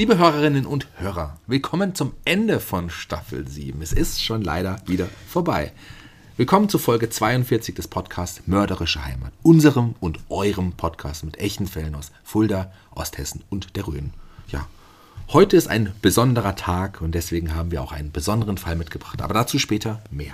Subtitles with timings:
[0.00, 3.82] Liebe Hörerinnen und Hörer, willkommen zum Ende von Staffel 7.
[3.82, 5.74] Es ist schon leider wieder vorbei.
[6.38, 11.94] Willkommen zu Folge 42 des Podcasts Mörderische Heimat, unserem und eurem Podcast mit echten Fällen
[11.94, 14.14] aus Fulda, Osthessen und der Rhön.
[14.48, 14.66] Ja,
[15.34, 19.34] heute ist ein besonderer Tag und deswegen haben wir auch einen besonderen Fall mitgebracht, aber
[19.34, 20.32] dazu später mehr.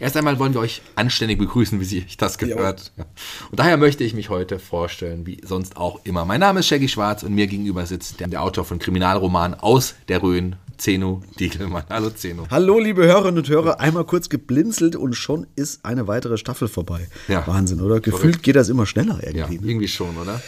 [0.00, 2.92] Erst einmal wollen wir euch anständig begrüßen, wie sich das gehört.
[2.96, 3.04] Ja.
[3.50, 6.24] Und daher möchte ich mich heute vorstellen, wie sonst auch immer.
[6.24, 9.94] Mein Name ist Shaggy Schwarz und mir gegenüber sitzt der, der Autor von Kriminalroman aus
[10.08, 11.84] der Rhön, Zeno Diegelmann.
[11.88, 12.46] Hallo Zeno.
[12.50, 17.08] Hallo liebe Hörerinnen und Hörer, einmal kurz geblinzelt und schon ist eine weitere Staffel vorbei.
[17.28, 17.46] Ja.
[17.46, 18.00] Wahnsinn, oder?
[18.00, 18.42] Gefühlt Verrückt.
[18.42, 19.56] geht das immer schneller irgendwie.
[19.56, 20.42] Ja, irgendwie schon, oder?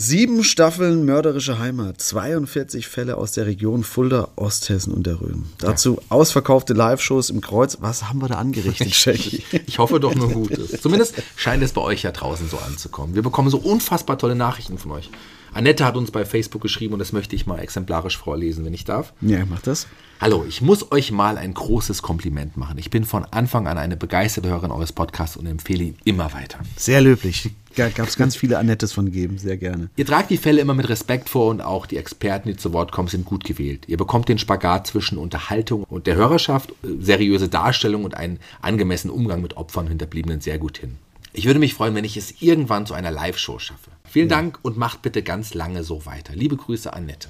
[0.00, 5.46] Sieben Staffeln mörderische Heimat, 42 Fälle aus der Region Fulda, Osthessen und der Rhön.
[5.58, 7.78] Dazu ausverkaufte Live-Shows im Kreuz.
[7.80, 9.42] Was haben wir da angerichtet, Shaggy?
[9.66, 10.80] ich hoffe doch nur Gutes.
[10.80, 13.16] Zumindest scheint es bei euch ja draußen so anzukommen.
[13.16, 15.10] Wir bekommen so unfassbar tolle Nachrichten von euch.
[15.52, 18.84] Annette hat uns bei Facebook geschrieben und das möchte ich mal exemplarisch vorlesen, wenn ich
[18.84, 19.12] darf.
[19.20, 19.88] Ja, mach das.
[20.20, 22.78] Hallo, ich muss euch mal ein großes Kompliment machen.
[22.78, 26.60] Ich bin von Anfang an eine begeisterte Hörerin eures Podcasts und empfehle ihn immer weiter.
[26.76, 27.50] Sehr löblich.
[27.78, 29.88] Gab es ganz viele Annettes von geben, sehr gerne.
[29.96, 32.90] Ihr tragt die Fälle immer mit Respekt vor und auch die Experten, die zu Wort
[32.90, 33.84] kommen, sind gut gewählt.
[33.86, 39.40] Ihr bekommt den Spagat zwischen Unterhaltung und der Hörerschaft, seriöse Darstellung und einen angemessenen Umgang
[39.40, 40.96] mit Opfern und Hinterbliebenen sehr gut hin.
[41.32, 43.90] Ich würde mich freuen, wenn ich es irgendwann zu einer Live-Show schaffe.
[44.04, 44.36] Vielen ja.
[44.36, 46.34] Dank und macht bitte ganz lange so weiter.
[46.34, 47.28] Liebe Grüße, Annette.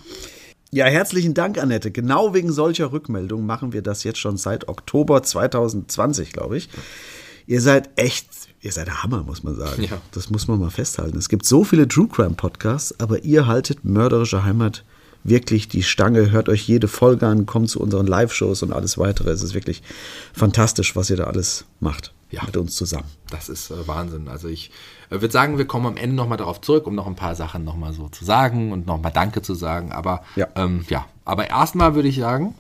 [0.71, 1.91] Ja, herzlichen Dank, Annette.
[1.91, 6.69] Genau wegen solcher Rückmeldungen machen wir das jetzt schon seit Oktober 2020, glaube ich.
[7.47, 8.29] Ihr seid echt,
[8.61, 9.83] ihr seid der Hammer, muss man sagen.
[9.83, 10.01] Ja.
[10.13, 11.17] Das muss man mal festhalten.
[11.19, 14.85] Es gibt so viele True Crime Podcasts, aber ihr haltet mörderische Heimat
[15.25, 16.31] wirklich die Stange.
[16.31, 19.31] Hört euch jede Folge an, kommt zu unseren Live-Shows und alles weitere.
[19.31, 19.83] Es ist wirklich
[20.33, 22.45] fantastisch, was ihr da alles macht ja.
[22.45, 23.09] mit uns zusammen.
[23.31, 24.29] Das ist äh, Wahnsinn.
[24.29, 24.71] Also ich
[25.11, 27.65] äh, würde sagen, wir kommen am Ende nochmal darauf zurück, um noch ein paar Sachen
[27.65, 29.93] nochmal so zu sagen und nochmal Danke zu sagen.
[29.93, 31.07] Aber ja, ähm, ja.
[31.25, 32.55] aber erstmal würde ich sagen,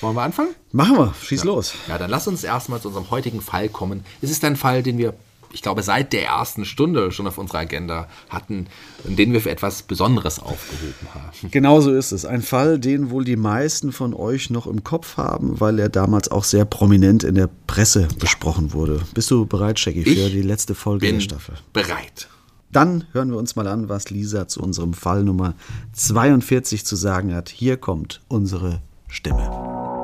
[0.00, 0.54] wollen wir anfangen?
[0.72, 1.50] Machen wir, schieß ja.
[1.50, 1.74] los.
[1.88, 4.04] Ja, dann lass uns erstmal zu unserem heutigen Fall kommen.
[4.20, 5.14] Es ist ein Fall, den wir
[5.52, 8.66] ich glaube, seit der ersten Stunde schon auf unserer Agenda hatten,
[9.04, 11.50] den wir für etwas Besonderes aufgehoben haben.
[11.50, 12.24] Genau so ist es.
[12.24, 16.30] Ein Fall, den wohl die meisten von euch noch im Kopf haben, weil er damals
[16.30, 19.00] auch sehr prominent in der Presse besprochen wurde.
[19.14, 21.54] Bist du bereit, Shaggy, für die letzte Folge der Staffel?
[21.72, 22.28] Bereit.
[22.70, 25.54] Dann hören wir uns mal an, was Lisa zu unserem Fall Nummer
[25.92, 27.50] 42 zu sagen hat.
[27.50, 30.01] Hier kommt unsere Stimme.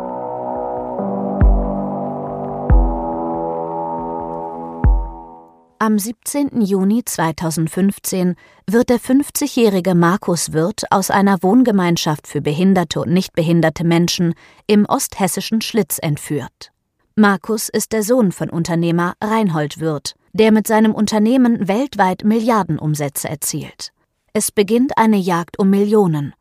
[5.80, 6.60] Am 17.
[6.60, 8.34] Juni 2015
[8.66, 14.34] wird der 50-jährige Markus Wirth aus einer Wohngemeinschaft für behinderte und nichtbehinderte Menschen
[14.66, 16.72] im osthessischen Schlitz entführt.
[17.14, 23.92] Markus ist der Sohn von Unternehmer Reinhold Wirth, der mit seinem Unternehmen weltweit Milliardenumsätze erzielt.
[24.32, 26.34] Es beginnt eine Jagd um Millionen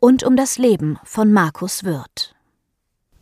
[0.00, 2.34] und um das Leben von Markus Wirth.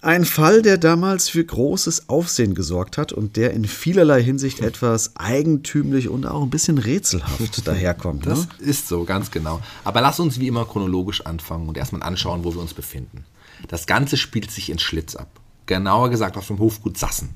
[0.02, 5.14] Ein Fall, der damals für großes Aufsehen gesorgt hat und der in vielerlei Hinsicht etwas
[5.17, 8.25] eigentümlich und auch ein bisschen rätselhaft daherkommt.
[8.25, 8.49] Das ne?
[8.61, 9.61] ist so, ganz genau.
[9.85, 13.26] Aber lass uns wie immer chronologisch anfangen und erstmal anschauen, wo wir uns befinden.
[13.69, 15.29] Das Ganze spielt sich in Schlitz ab.
[15.67, 17.35] Genauer gesagt auf dem Hofgut Sassen.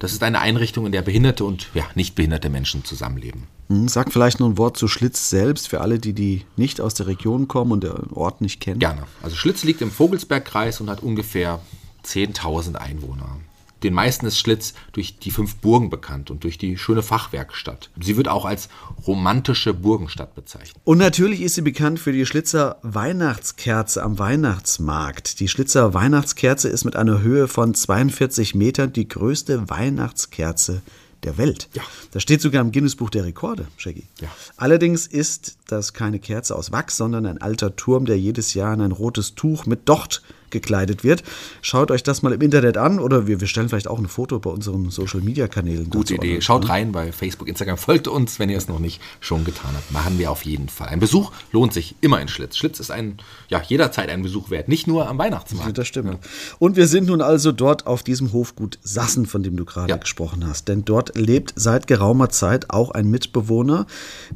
[0.00, 3.44] Das ist eine Einrichtung, in der behinderte und ja, nicht behinderte Menschen zusammenleben.
[3.68, 6.94] Hm, sag vielleicht noch ein Wort zu Schlitz selbst für alle, die, die nicht aus
[6.94, 8.80] der Region kommen und den Ort nicht kennen.
[8.80, 9.04] Gerne.
[9.22, 11.60] Also Schlitz liegt im Vogelsbergkreis und hat ungefähr
[12.04, 13.38] 10.000 Einwohner.
[13.82, 17.90] Den meisten ist Schlitz durch die fünf Burgen bekannt und durch die schöne Fachwerkstatt.
[18.00, 18.68] Sie wird auch als
[19.06, 20.76] romantische Burgenstadt bezeichnet.
[20.84, 25.40] Und natürlich ist sie bekannt für die Schlitzer Weihnachtskerze am Weihnachtsmarkt.
[25.40, 30.82] Die Schlitzer Weihnachtskerze ist mit einer Höhe von 42 Metern die größte Weihnachtskerze
[31.24, 31.68] der Welt.
[31.72, 31.82] Ja.
[32.12, 34.04] Das steht sogar im Guinness-Buch der Rekorde, Shaggy.
[34.20, 34.28] Ja.
[34.56, 38.80] Allerdings ist das keine Kerze aus Wachs, sondern ein alter Turm, der jedes Jahr in
[38.80, 40.22] ein rotes Tuch mit Docht
[40.52, 41.24] gekleidet wird.
[41.60, 44.38] Schaut euch das mal im Internet an oder wir, wir stellen vielleicht auch ein Foto
[44.38, 45.90] bei unseren Social Media Kanälen.
[45.90, 46.36] Gute Idee.
[46.36, 46.42] An.
[46.42, 49.90] Schaut rein bei Facebook, Instagram, folgt uns, wenn ihr es noch nicht schon getan habt.
[49.90, 50.88] Machen wir auf jeden Fall.
[50.88, 52.56] Ein Besuch lohnt sich immer in Schlitz.
[52.56, 53.18] Schlitz ist ein,
[53.48, 55.76] ja, jederzeit ein Besuch wert, nicht nur am Weihnachtsmarkt.
[55.78, 56.12] Das stimmt.
[56.12, 56.18] Ja.
[56.58, 59.96] Und wir sind nun also dort auf diesem Hofgut Sassen, von dem du gerade ja.
[59.96, 60.68] gesprochen hast.
[60.68, 63.86] Denn dort lebt seit geraumer Zeit auch ein Mitbewohner,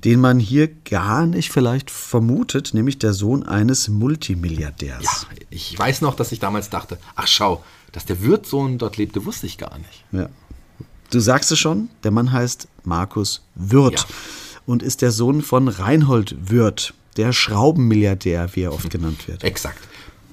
[0.05, 5.03] den man hier gar nicht vielleicht vermutet, nämlich der Sohn eines Multimilliardärs.
[5.03, 5.11] Ja,
[5.51, 7.63] ich weiß noch, noch, dass ich damals dachte, ach schau,
[7.93, 10.05] dass der Wirtsohn dort lebte, wusste ich gar nicht.
[10.13, 10.29] Ja.
[11.11, 14.15] Du sagst es schon, der Mann heißt Markus Wirth ja.
[14.67, 19.45] und ist der Sohn von Reinhold Wirth, der Schraubenmilliardär, wie er oft genannt wird.
[19.45, 19.79] Exakt.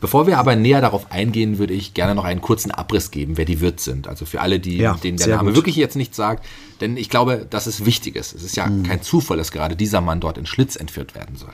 [0.04, 3.46] Bevor wir aber näher darauf eingehen, würde ich gerne noch einen kurzen Abriss geben, wer
[3.46, 4.10] die Wirth sind.
[4.10, 5.56] Also für alle, die, ja, denen der Name gut.
[5.56, 6.44] wirklich jetzt nicht sagt.
[6.81, 8.36] Denn ich glaube, dass es wichtig ist.
[8.36, 8.84] Es ist ja mhm.
[8.84, 11.54] kein Zufall, dass gerade dieser Mann dort in Schlitz entführt werden soll.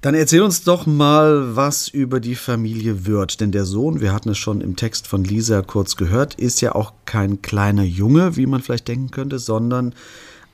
[0.00, 3.40] Dann erzähl uns doch mal was über die Familie Wirth.
[3.40, 6.74] Denn der Sohn, wir hatten es schon im Text von Lisa kurz gehört, ist ja
[6.74, 9.94] auch kein kleiner Junge, wie man vielleicht denken könnte, sondern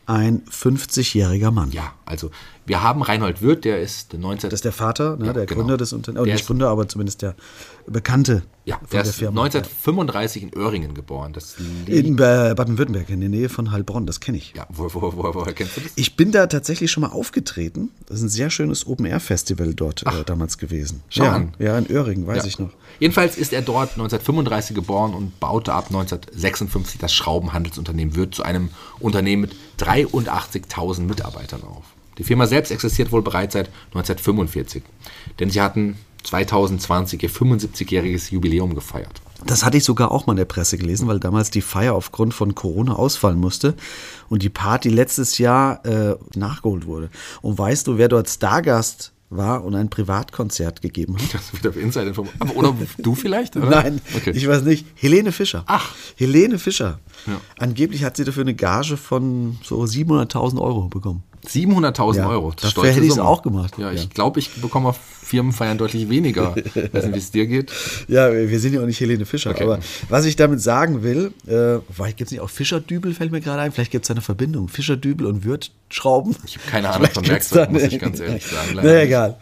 [0.06, 1.70] ein 50-jähriger Mann.
[1.70, 2.30] Ja, also
[2.66, 4.50] wir haben Reinhold Wirth, der ist 19.
[4.50, 5.60] Das ist der Vater, ne, ja, der genau.
[5.60, 6.28] Gründer des Unternehmens.
[6.28, 7.34] Oh, nicht Gründer, aber zumindest der
[7.86, 8.42] Bekannte.
[8.64, 9.44] Ja, der, der ist Firma.
[9.44, 11.32] 1935 in Öhringen geboren.
[11.32, 11.54] Das
[11.86, 14.54] in Baden-Württemberg, in der Nähe von Heilbronn, das kenne ich.
[14.56, 15.92] Ja, wo, wo, wo, woher kennst du das?
[15.94, 17.90] Ich bin da tatsächlich schon mal aufgetreten.
[18.06, 21.02] Das ist ein sehr schönes Open-Air-Festival dort äh, damals gewesen.
[21.08, 21.54] Schau ja, an.
[21.60, 22.48] Ja, in Öhringen, weiß ja.
[22.48, 22.70] ich noch.
[22.98, 28.70] Jedenfalls ist er dort 1935 geboren und baute ab 1956 das Schraubenhandelsunternehmen Wirth zu einem
[28.98, 31.84] Unternehmen mit 83.000 Mitarbeitern auf.
[32.18, 34.82] Die Firma selbst existiert wohl bereits seit 1945,
[35.38, 39.20] denn sie hatten 2020 ihr 75-jähriges Jubiläum gefeiert.
[39.44, 42.34] Das hatte ich sogar auch mal in der Presse gelesen, weil damals die Feier aufgrund
[42.34, 43.74] von Corona ausfallen musste
[44.28, 47.10] und die Party letztes Jahr äh, nachgeholt wurde.
[47.42, 51.34] Und weißt du, wer dort Stargast war und ein Privatkonzert gegeben hat.
[51.34, 52.14] Das wieder Inside
[52.54, 53.56] Oder du vielleicht?
[53.56, 53.68] Oder?
[53.68, 54.30] Nein, okay.
[54.30, 54.86] ich weiß nicht.
[54.94, 55.64] Helene Fischer.
[55.66, 55.94] Ach.
[56.16, 57.00] Helene Fischer.
[57.26, 57.40] Ja.
[57.58, 61.24] Angeblich hat sie dafür eine Gage von so 700.000 Euro bekommen.
[61.48, 62.52] 700.000 ja, Euro.
[62.52, 63.74] Das dafür hätte ich es auch gemacht.
[63.78, 66.54] Ja, ich glaube, ich bekomme auf Firmenfeiern deutlich weniger.
[66.76, 67.72] Ich weiß nicht, wie es dir geht.
[68.08, 69.50] Ja, wir sind ja auch nicht Helene Fischer.
[69.50, 69.64] Okay.
[69.64, 69.78] Aber
[70.08, 71.78] was ich damit sagen will, äh,
[72.08, 73.72] gibt es nicht auch Fischerdübel, fällt mir gerade ein.
[73.72, 74.68] Vielleicht gibt es eine Verbindung.
[74.68, 76.36] Fischerdübel und Wirtschrauben.
[76.46, 78.72] Ich habe keine Ahnung von Werkzeug, muss ich ganz ehrlich sagen.
[78.74, 79.36] Na egal.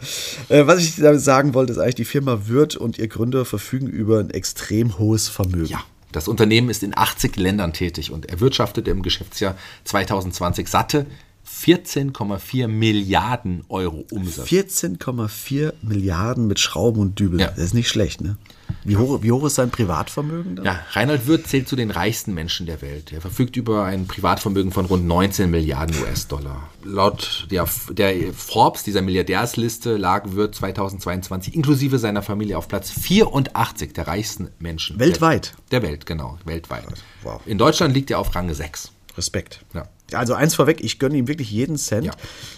[0.49, 3.87] Äh, was ich damit sagen wollte, ist eigentlich, die Firma Wirth und ihr Gründer verfügen
[3.87, 5.67] über ein extrem hohes Vermögen.
[5.67, 5.83] Ja.
[6.11, 11.05] Das Unternehmen ist in 80 Ländern tätig und erwirtschaftet im Geschäftsjahr 2020 satte
[11.47, 14.47] 14,4 Milliarden Euro Umsatz.
[14.47, 17.39] 14,4 Milliarden mit Schrauben und Dübel.
[17.39, 17.47] Ja.
[17.47, 18.37] Das ist nicht schlecht, ne?
[18.83, 20.55] Wie hoch, wie hoch ist sein Privatvermögen?
[20.55, 20.65] Dann?
[20.65, 23.11] Ja, Reinhold Wirth zählt zu den reichsten Menschen der Welt.
[23.11, 26.69] Er verfügt über ein Privatvermögen von rund 19 Milliarden US-Dollar.
[26.83, 33.93] Laut der, der, Forbes, dieser Milliardärsliste, lag Wirth 2022 inklusive seiner Familie auf Platz 84
[33.93, 34.99] der reichsten Menschen.
[34.99, 35.55] Weltweit?
[35.71, 36.85] Der, der Welt, genau, weltweit.
[37.23, 37.41] Wow.
[37.45, 38.91] In Deutschland liegt er auf Rang 6.
[39.17, 39.61] Respekt.
[39.73, 39.87] Ja.
[40.13, 42.13] Also eins vorweg, ich gönne ihm wirklich jeden Cent, ja.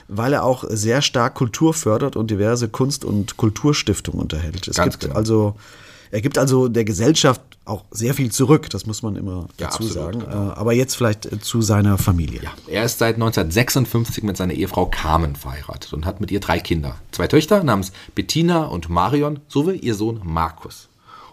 [0.08, 4.68] weil er auch sehr stark Kultur fördert und diverse Kunst- und Kulturstiftungen unterhält.
[4.68, 5.16] Es Ganz gibt genau.
[5.16, 5.56] also,
[6.12, 9.84] er gibt also der Gesellschaft auch sehr viel zurück, das muss man immer ja, dazu
[9.84, 10.20] absolut, sagen.
[10.20, 10.50] Genau.
[10.50, 12.42] Äh, aber jetzt vielleicht äh, zu seiner Familie.
[12.44, 16.60] Ja, er ist seit 1956 mit seiner Ehefrau Carmen verheiratet und hat mit ihr drei
[16.60, 16.96] Kinder.
[17.12, 20.88] Zwei Töchter namens Bettina und Marion sowie ihr Sohn Markus.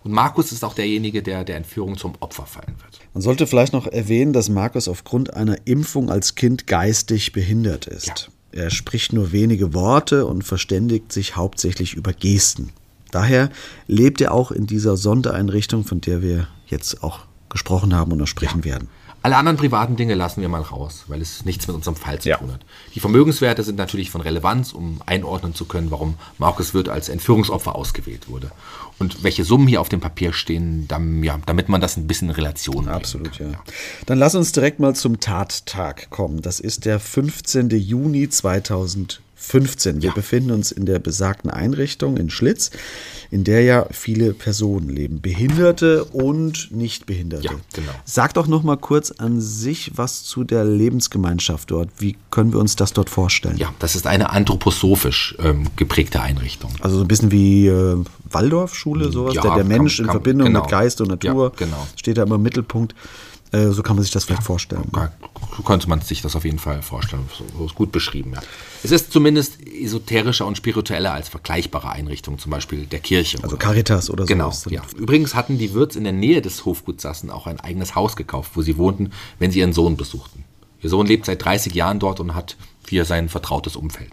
[0.04, 3.00] Und Markus ist auch derjenige, der der Entführung zum Opfer fallen wird.
[3.14, 8.28] Man sollte vielleicht noch erwähnen, dass Markus aufgrund einer Impfung als Kind geistig behindert ist.
[8.52, 8.64] Ja.
[8.64, 12.70] Er spricht nur wenige Worte und verständigt sich hauptsächlich über Gesten.
[13.10, 13.50] Daher
[13.86, 18.26] lebt er auch in dieser Sondereinrichtung, von der wir jetzt auch gesprochen haben und noch
[18.26, 18.72] sprechen ja.
[18.72, 18.88] werden.
[19.24, 22.28] Alle anderen privaten Dinge lassen wir mal raus, weil es nichts mit unserem Fall zu
[22.28, 22.36] ja.
[22.36, 22.60] tun hat.
[22.94, 27.74] Die Vermögenswerte sind natürlich von Relevanz, um einordnen zu können, warum Markus Wirth als Entführungsopfer
[27.74, 28.50] ausgewählt wurde.
[28.98, 32.28] Und welche Summen hier auf dem Papier stehen, damit, ja, damit man das ein bisschen
[32.28, 32.88] in Relation bringt.
[32.88, 33.50] Absolut, ja.
[33.50, 33.64] ja.
[34.06, 36.42] Dann lass uns direkt mal zum Tattag kommen.
[36.42, 37.70] Das ist der 15.
[37.70, 39.20] Juni 2000.
[39.44, 40.02] 15.
[40.02, 40.14] Wir ja.
[40.14, 42.70] befinden uns in der besagten Einrichtung in Schlitz,
[43.30, 47.44] in der ja viele Personen leben, Behinderte und Nichtbehinderte.
[47.44, 47.92] Ja, genau.
[48.04, 51.90] Sag doch noch mal kurz an sich was zu der Lebensgemeinschaft dort.
[51.98, 53.56] Wie können wir uns das dort vorstellen?
[53.56, 56.72] Ja, das ist eine anthroposophisch ähm, geprägte Einrichtung.
[56.80, 57.96] Also so ein bisschen wie äh,
[58.30, 60.62] Waldorfschule, sowas, ja, der, der Mensch kann, kann, in Verbindung genau.
[60.62, 61.86] mit Geist und Natur ja, genau.
[61.96, 62.94] steht da immer im Mittelpunkt.
[63.54, 64.90] Äh, so kann man sich das vielleicht vorstellen.
[65.56, 67.28] So könnte man sich das auf jeden Fall vorstellen.
[67.56, 68.40] So ist gut beschrieben, ja.
[68.82, 73.38] Es ist zumindest esoterischer und spiritueller als vergleichbare Einrichtungen, zum Beispiel der Kirche.
[73.42, 74.28] Also Caritas oder so.
[74.28, 74.82] Genau, ja.
[74.96, 78.62] Übrigens hatten die Wirts in der Nähe des Hofgutsassen auch ein eigenes Haus gekauft, wo
[78.62, 80.44] sie wohnten, wenn sie ihren Sohn besuchten.
[80.82, 82.56] Ihr Sohn lebt seit 30 Jahren dort und hat
[82.88, 84.12] hier sein vertrautes Umfeld.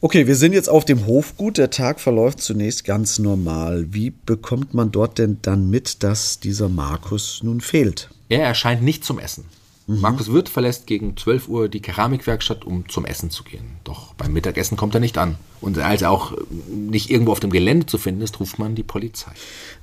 [0.00, 1.58] Okay, wir sind jetzt auf dem Hofgut.
[1.58, 3.86] Der Tag verläuft zunächst ganz normal.
[3.90, 8.08] Wie bekommt man dort denn dann mit, dass dieser Markus nun fehlt?
[8.28, 9.44] Er erscheint nicht zum Essen.
[9.88, 10.00] Mhm.
[10.00, 13.64] Markus Wirth verlässt gegen 12 Uhr die Keramikwerkstatt, um zum Essen zu gehen.
[13.84, 15.36] Doch beim Mittagessen kommt er nicht an.
[15.62, 16.34] Und als er auch
[16.68, 19.32] nicht irgendwo auf dem Gelände zu finden ist, ruft man die Polizei.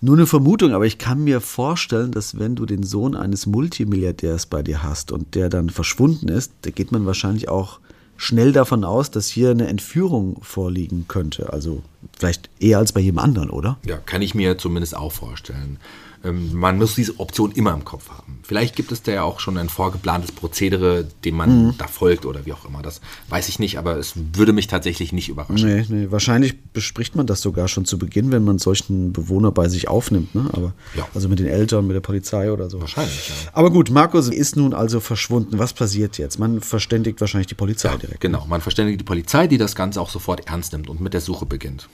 [0.02, 4.46] Nur eine Vermutung, aber ich kann mir vorstellen, dass wenn du den Sohn eines Multimilliardärs
[4.46, 7.80] bei dir hast und der dann verschwunden ist, da geht man wahrscheinlich auch
[8.16, 11.52] schnell davon aus, dass hier eine Entführung vorliegen könnte.
[11.52, 11.82] Also
[12.18, 13.80] vielleicht eher als bei jedem anderen, oder?
[13.86, 15.80] Ja, kann ich mir zumindest auch vorstellen.
[16.26, 18.40] Ähm, man muss diese Option immer im Kopf haben.
[18.44, 21.74] Vielleicht gibt es da ja auch schon ein vorgeplantes Prozedere, dem man mhm.
[21.78, 22.82] da folgt oder wie auch immer.
[22.82, 25.68] Das weiß ich nicht, aber es würde mich tatsächlich nicht überraschen.
[25.68, 26.12] Nee, nee.
[26.12, 30.34] Wahrscheinlich bespricht man das sogar schon zu Beginn, wenn man solchen Bewohner bei sich aufnimmt.
[30.34, 30.50] Ne?
[30.52, 31.08] Aber, ja.
[31.14, 32.82] Also mit den Eltern, mit der Polizei oder so.
[32.82, 33.52] Wahrscheinlich, ja.
[33.54, 35.60] Aber gut, Markus ist nun also verschwunden.
[35.60, 36.40] Was passiert jetzt?
[36.40, 38.22] Man verständigt wahrscheinlich die Polizei ja, direkt.
[38.22, 41.22] Genau, man verständigt die Polizei, die das Ganze auch sofort ernst nimmt und mit der
[41.22, 41.88] Suche beginnt.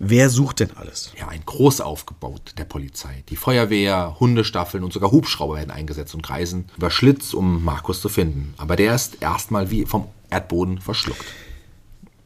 [0.00, 1.12] Wer sucht denn alles?
[1.18, 3.24] Ja, ein Großaufgebot der Polizei.
[3.30, 8.08] Die Feuerwehr, Hundestaffeln und sogar Hubschrauber werden eingesetzt und kreisen über Schlitz, um Markus zu
[8.08, 8.54] finden.
[8.58, 11.24] Aber der ist erstmal wie vom Erdboden verschluckt.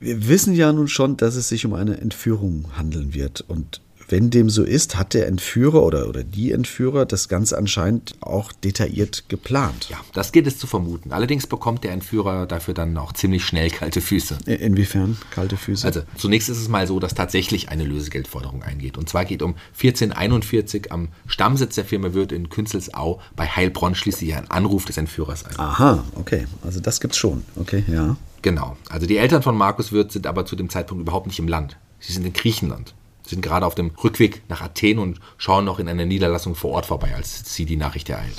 [0.01, 3.41] Wir wissen ja nun schon, dass es sich um eine Entführung handeln wird.
[3.41, 3.81] Und
[4.13, 8.53] wenn dem so ist, hat der Entführer oder, oder die Entführer das Ganze anscheinend auch
[8.53, 9.89] detailliert geplant.
[9.89, 11.13] Ja, das geht es zu vermuten.
[11.13, 14.37] Allerdings bekommt der Entführer dafür dann auch ziemlich schnell kalte Füße.
[14.45, 15.87] Inwiefern kalte Füße?
[15.87, 18.99] Also zunächst ist es mal so, dass tatsächlich eine Lösegeldforderung eingeht.
[18.99, 24.35] Und zwar geht um 1441 am Stammsitz der Firma wird in Künzelsau bei Heilbronn schließlich
[24.35, 25.59] ein Anruf des Entführers ein.
[25.59, 26.47] Aha, okay.
[26.63, 27.45] Also das gibt's schon.
[27.57, 28.19] Okay, ja.
[28.43, 28.77] Genau.
[28.91, 31.79] Also die Eltern von Markus Wirth sind aber zu dem Zeitpunkt überhaupt nicht im Land.
[31.99, 32.93] Sie sind in Griechenland
[33.27, 36.87] sind gerade auf dem Rückweg nach Athen und schauen noch in einer Niederlassung vor Ort
[36.87, 38.37] vorbei, als sie die Nachricht ereilt.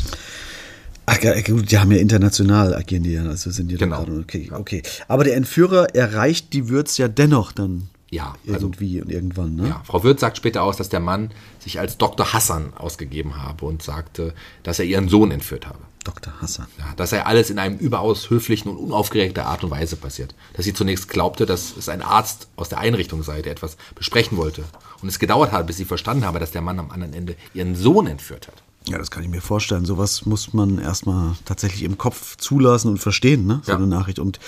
[1.05, 4.05] Ach gut, die haben ja international agieren die ja, also sind die genau.
[4.05, 4.83] Gerade, okay, okay.
[5.07, 7.89] Aber der Entführer erreicht die Würz ja dennoch dann.
[8.09, 9.69] Ja, also irgendwie also, und irgendwann, ne?
[9.69, 12.31] Ja, Frau Würz sagt später aus, dass der Mann sich als Dr.
[12.31, 15.79] Hassan ausgegeben habe und sagte, dass er ihren Sohn entführt habe.
[16.03, 16.33] Dr.
[16.41, 16.67] Hassan.
[16.77, 20.35] Ja, dass er alles in einem überaus höflichen und unaufgeregter Art und Weise passiert.
[20.53, 24.37] Dass sie zunächst glaubte, dass es ein Arzt aus der Einrichtung sei, der etwas besprechen
[24.37, 24.63] wollte.
[25.01, 27.75] Und es gedauert hat, bis sie verstanden habe, dass der Mann am anderen Ende ihren
[27.75, 28.63] Sohn entführt hat.
[28.85, 29.85] Ja, das kann ich mir vorstellen.
[29.85, 33.61] Sowas muss man erstmal tatsächlich im Kopf zulassen und verstehen, ne?
[33.63, 33.77] so ja.
[33.77, 34.19] eine Nachricht.
[34.19, 34.39] Und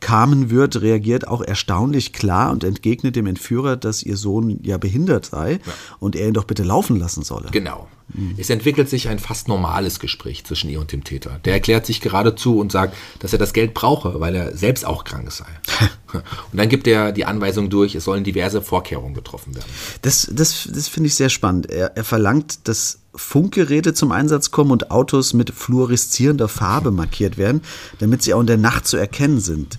[0.00, 5.26] Carmen Wirth reagiert auch erstaunlich klar und entgegnet dem Entführer, dass ihr Sohn ja behindert
[5.26, 5.72] sei ja.
[5.98, 7.48] und er ihn doch bitte laufen lassen solle.
[7.52, 7.88] Genau.
[8.14, 8.34] Mhm.
[8.36, 11.40] Es entwickelt sich ein fast normales Gespräch zwischen ihr und dem Täter.
[11.44, 15.04] Der erklärt sich geradezu und sagt, dass er das Geld brauche, weil er selbst auch
[15.04, 15.46] krank sei.
[16.12, 19.68] und dann gibt er die Anweisung durch, es sollen diverse Vorkehrungen getroffen werden.
[20.02, 21.70] Das, das, das finde ich sehr spannend.
[21.70, 27.62] Er, er verlangt, dass Funkgeräte zum Einsatz kommen und Autos mit fluoreszierender Farbe markiert werden,
[27.98, 29.78] damit sie auch in der Nacht zu erkennen sind.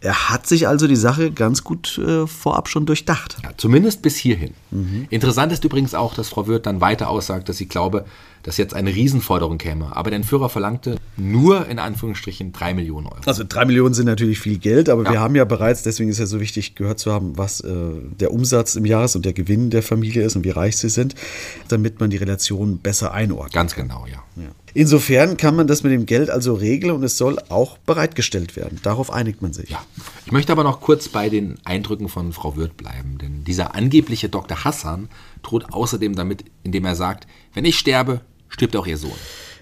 [0.00, 3.36] Er hat sich also die Sache ganz gut äh, vorab schon durchdacht.
[3.42, 4.54] Ja, zumindest bis hierhin.
[4.70, 5.06] Mhm.
[5.10, 8.04] Interessant ist übrigens auch, dass Frau Wirth dann weiter aussagt, dass sie glaube,
[8.42, 9.94] dass jetzt eine Riesenforderung käme.
[9.96, 13.20] Aber der Entführer verlangte nur in Anführungsstrichen drei Millionen Euro.
[13.26, 15.12] Also drei Millionen sind natürlich viel Geld, aber ja.
[15.12, 17.70] wir haben ja bereits, deswegen ist ja so wichtig gehört zu haben, was äh,
[18.20, 21.14] der Umsatz im Jahres- und der Gewinn der Familie ist und wie reich sie sind,
[21.68, 23.52] damit man die Relation besser einordnet.
[23.52, 24.22] Ganz genau, ja.
[24.36, 24.48] ja.
[24.74, 28.78] Insofern kann man das mit dem Geld also regeln und es soll auch bereitgestellt werden.
[28.82, 29.70] Darauf einigt man sich.
[29.70, 29.82] Ja.
[30.26, 34.28] Ich möchte aber noch kurz bei den Eindrücken von Frau Wirth bleiben, denn dieser angebliche
[34.28, 34.64] Dr.
[34.64, 35.08] Hassan
[35.42, 39.12] droht außerdem damit, indem er sagt, wenn ich sterbe, stirbt auch ihr Sohn.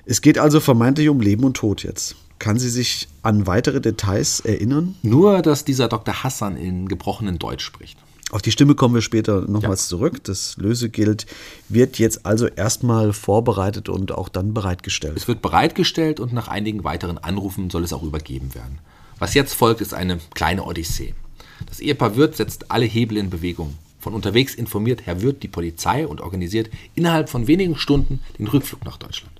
[0.04, 2.16] Es geht also vermeintlich um Leben und Tod jetzt.
[2.38, 4.94] Kann sie sich an weitere Details erinnern?
[5.02, 6.22] Nur, dass dieser Dr.
[6.22, 7.98] Hassan in gebrochenen Deutsch spricht.
[8.32, 9.96] Auf die Stimme kommen wir später nochmals ja.
[9.96, 10.24] zurück.
[10.24, 11.26] Das Lösegeld
[11.68, 15.16] wird jetzt also erstmal vorbereitet und auch dann bereitgestellt.
[15.16, 18.78] Es wird bereitgestellt und nach einigen weiteren Anrufen soll es auch übergeben werden.
[19.18, 21.14] Was jetzt folgt, ist eine kleine Odyssee.
[21.66, 23.74] Das Ehepaar Wirth setzt alle Hebel in Bewegung.
[24.06, 28.84] Von unterwegs informiert Herr Wirth die Polizei und organisiert innerhalb von wenigen Stunden den Rückflug
[28.84, 29.32] nach Deutschland.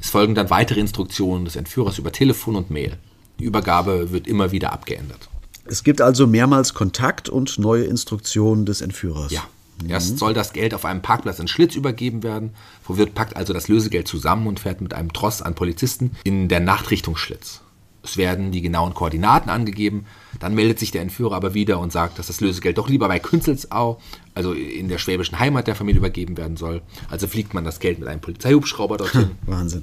[0.00, 2.98] Es folgen dann weitere Instruktionen des Entführers über Telefon und Mail.
[3.40, 5.28] Die Übergabe wird immer wieder abgeändert.
[5.64, 9.32] Es gibt also mehrmals Kontakt und neue Instruktionen des Entführers.
[9.32, 9.42] Ja.
[9.88, 12.50] Erst soll das Geld auf einem Parkplatz in Schlitz übergeben werden.
[12.84, 16.46] Frau Wirth packt also das Lösegeld zusammen und fährt mit einem Tross an Polizisten in
[16.46, 17.60] der Nachtrichtung Schlitz.
[18.06, 20.06] Es werden die genauen Koordinaten angegeben.
[20.38, 23.18] Dann meldet sich der Entführer aber wieder und sagt, dass das Lösegeld doch lieber bei
[23.18, 23.98] Künzelsau,
[24.34, 26.82] also in der schwäbischen Heimat der Familie, übergeben werden soll.
[27.10, 29.32] Also fliegt man das Geld mit einem Polizeihubschrauber dorthin.
[29.46, 29.82] Wahnsinn.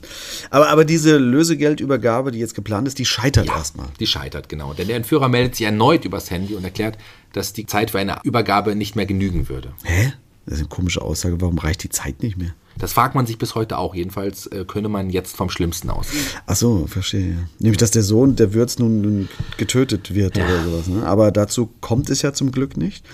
[0.49, 3.87] Aber, aber diese Lösegeldübergabe, die jetzt geplant ist, die scheitert ja, erstmal.
[3.99, 4.73] Die scheitert, genau.
[4.73, 6.97] Denn der Entführer meldet sich erneut übers Handy und erklärt,
[7.33, 9.73] dass die Zeit für eine Übergabe nicht mehr genügen würde.
[9.83, 10.13] Hä?
[10.45, 11.39] Das ist eine komische Aussage.
[11.41, 12.53] Warum reicht die Zeit nicht mehr?
[12.77, 13.95] Das fragt man sich bis heute auch.
[13.95, 16.07] Jedenfalls äh, könne man jetzt vom Schlimmsten aus.
[16.45, 17.47] Ach so, verstehe.
[17.59, 20.45] Nämlich, dass der Sohn der Würz nun getötet wird ja.
[20.45, 20.87] oder sowas.
[20.87, 21.05] Ne?
[21.05, 23.05] Aber dazu kommt es ja zum Glück nicht.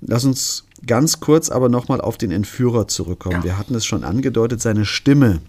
[0.00, 3.36] Lass uns ganz kurz aber nochmal auf den Entführer zurückkommen.
[3.38, 3.44] Ja.
[3.44, 5.40] Wir hatten es schon angedeutet, seine Stimme,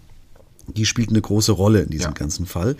[0.66, 2.14] die spielt eine große Rolle in diesem ja.
[2.14, 2.76] ganzen Fall.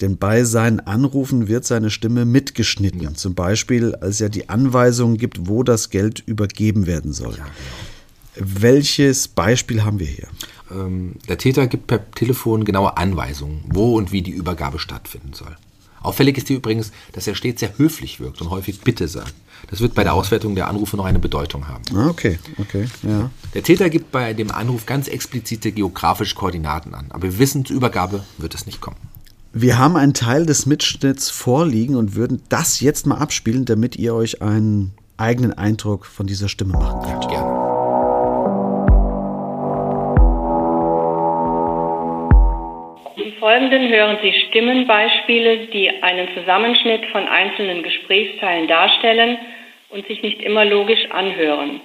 [0.00, 3.14] Denn bei seinen Anrufen wird seine Stimme mitgeschnitten.
[3.14, 7.36] Zum Beispiel, als er die Anweisungen gibt, wo das Geld übergeben werden soll.
[7.36, 7.93] Ja, genau.
[8.36, 10.28] Welches Beispiel haben wir hier?
[10.70, 15.56] Ähm, der Täter gibt per Telefon genaue Anweisungen, wo und wie die Übergabe stattfinden soll.
[16.02, 19.34] Auffällig ist hier übrigens, dass er stets sehr höflich wirkt und häufig Bitte sagt.
[19.70, 21.82] Das wird bei der Auswertung der Anrufe noch eine Bedeutung haben.
[21.94, 23.30] Ah, okay, okay, ja.
[23.54, 27.76] Der Täter gibt bei dem Anruf ganz explizite geografische Koordinaten an, aber wir wissen, zur
[27.76, 28.98] Übergabe wird es nicht kommen.
[29.54, 34.14] Wir haben einen Teil des Mitschnitts vorliegen und würden das jetzt mal abspielen, damit ihr
[34.14, 37.28] euch einen eigenen Eindruck von dieser Stimme machen könnt.
[37.28, 37.53] Gerne.
[43.44, 49.38] Folgenden hören Sie Stimmenbeispiele, die einen Zusammenschnitt von einzelnen Gesprächsteilen darstellen
[49.90, 51.82] und sich nicht immer logisch anhören.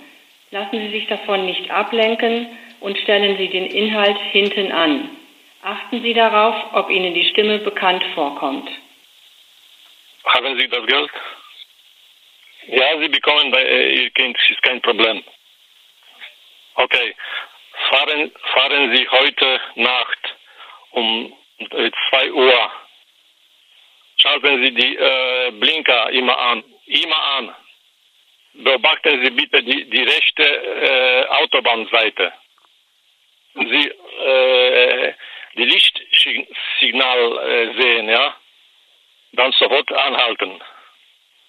[0.51, 2.47] Lassen Sie sich davon nicht ablenken
[2.79, 5.09] und stellen Sie den Inhalt hinten an.
[5.61, 8.69] Achten Sie darauf, ob Ihnen die Stimme bekannt vorkommt.
[10.27, 11.11] Haben Sie das Geld?
[12.67, 15.21] Ja, Sie bekommen bei äh, Ihr Kind, ist kein Problem.
[16.75, 17.13] Okay.
[17.89, 20.35] Fahren, fahren Sie heute Nacht
[20.91, 21.35] um
[21.67, 22.71] 2 Uhr.
[24.17, 26.63] Schalten Sie die äh, Blinker immer an.
[26.85, 27.55] Immer an.
[28.53, 32.33] Beobachten Sie bitte die, die rechte äh, Autobahnseite.
[33.55, 33.91] Sie
[34.25, 35.13] äh,
[35.55, 38.35] die Lichtsignal äh, sehen, ja,
[39.33, 40.61] dann sofort anhalten.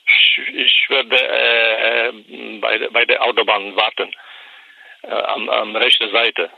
[0.07, 2.13] Ich, ich werde äh,
[2.61, 4.13] bei, bei der Autobahn warten,
[5.03, 6.51] äh, am, am rechten Seite.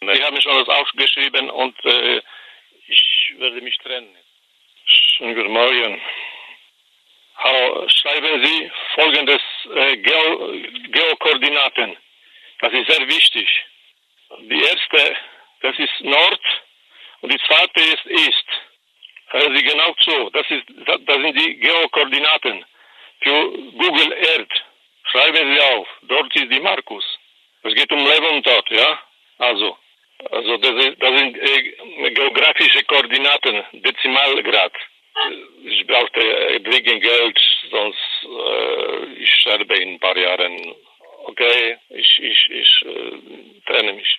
[0.00, 2.22] Ich habe mich alles aufgeschrieben und äh,
[2.88, 4.16] ich werde mich trennen.
[4.84, 6.00] Schönen guten Morgen.
[7.36, 9.42] Hallo, schreiben Sie folgendes
[9.74, 10.52] äh, Geo
[10.90, 11.96] Geokoordinaten.
[12.60, 13.48] Das ist sehr wichtig.
[14.40, 15.16] Die erste,
[15.60, 16.40] das ist Nord
[17.20, 18.46] und die zweite ist Ist.
[19.28, 20.30] Hören Sie genau zu.
[20.30, 22.64] Das, ist, das sind die Geokoordinaten
[23.20, 24.64] für Google Earth.
[25.10, 25.88] Schreiben Sie auf.
[26.02, 27.04] Dort ist die Markus.
[27.62, 29.00] Es geht um Leben und Tod, ja?
[29.38, 29.76] Also,
[30.30, 34.72] also das, ist, das sind äh, geografische Koordinaten, Dezimalgrad.
[35.64, 40.74] Ich brauchte äh, dringend Geld, sonst äh, ich sterbe in ein paar Jahren.
[41.24, 44.18] Okay, ich, ich, ich äh, trenne mich.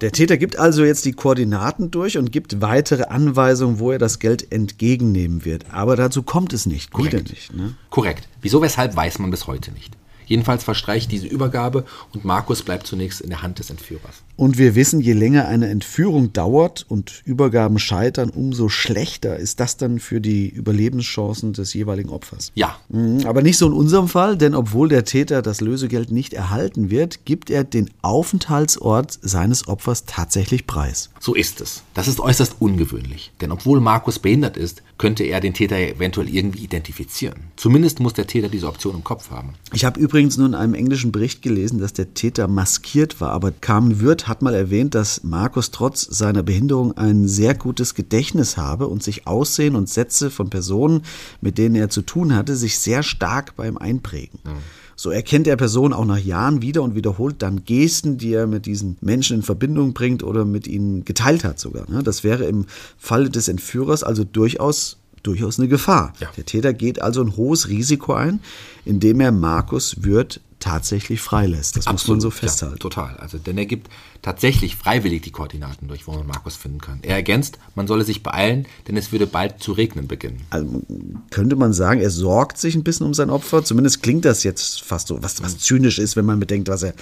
[0.00, 4.20] Der Täter gibt also jetzt die Koordinaten durch und gibt weitere Anweisungen, wo er das
[4.20, 5.64] Geld entgegennehmen wird.
[5.72, 6.92] Aber dazu kommt es nicht.
[6.92, 7.30] Korrekt.
[7.30, 7.74] Nicht, ne?
[7.90, 8.28] Korrekt.
[8.40, 9.94] Wieso, weshalb, weiß man bis heute nicht.
[10.26, 14.22] Jedenfalls verstreicht diese Übergabe und Markus bleibt zunächst in der Hand des Entführers.
[14.38, 19.76] Und wir wissen, je länger eine Entführung dauert und Übergaben scheitern, umso schlechter ist das
[19.78, 22.52] dann für die Überlebenschancen des jeweiligen Opfers.
[22.54, 22.78] Ja.
[22.88, 26.88] Mhm, aber nicht so in unserem Fall, denn obwohl der Täter das Lösegeld nicht erhalten
[26.88, 31.10] wird, gibt er den Aufenthaltsort seines Opfers tatsächlich preis.
[31.18, 31.82] So ist es.
[31.94, 36.62] Das ist äußerst ungewöhnlich, denn obwohl Markus behindert ist, könnte er den Täter eventuell irgendwie
[36.62, 37.40] identifizieren.
[37.56, 39.54] Zumindest muss der Täter diese Option im Kopf haben.
[39.72, 43.50] Ich habe übrigens nur in einem englischen Bericht gelesen, dass der Täter maskiert war, aber
[43.50, 48.86] Carmen Wirth hat mal erwähnt, dass Markus trotz seiner Behinderung ein sehr gutes Gedächtnis habe
[48.86, 51.02] und sich Aussehen und Sätze von Personen,
[51.40, 54.40] mit denen er zu tun hatte, sich sehr stark beim Einprägen.
[54.44, 54.58] Mhm.
[54.96, 58.66] So erkennt er Personen auch nach Jahren wieder und wiederholt dann Gesten, die er mit
[58.66, 61.88] diesen Menschen in Verbindung bringt oder mit ihnen geteilt hat sogar.
[61.88, 62.02] Ne?
[62.02, 66.12] Das wäre im Falle des Entführers also durchaus durchaus eine Gefahr.
[66.20, 66.30] Ja.
[66.36, 68.40] Der Täter geht also ein hohes Risiko ein,
[68.84, 71.76] indem er Markus Würth tatsächlich freilässt.
[71.76, 72.74] Das Absolut, muss man so festhalten.
[72.74, 73.16] Ja, total.
[73.18, 73.88] Also, denn er gibt
[74.22, 76.98] tatsächlich freiwillig die Koordinaten durch, wo man Markus finden kann.
[77.02, 80.42] Er ergänzt, man solle sich beeilen, denn es würde bald zu regnen beginnen.
[80.50, 80.82] Also
[81.30, 83.64] könnte man sagen, er sorgt sich ein bisschen um sein Opfer.
[83.64, 86.94] Zumindest klingt das jetzt fast so, was, was zynisch ist, wenn man bedenkt, was er,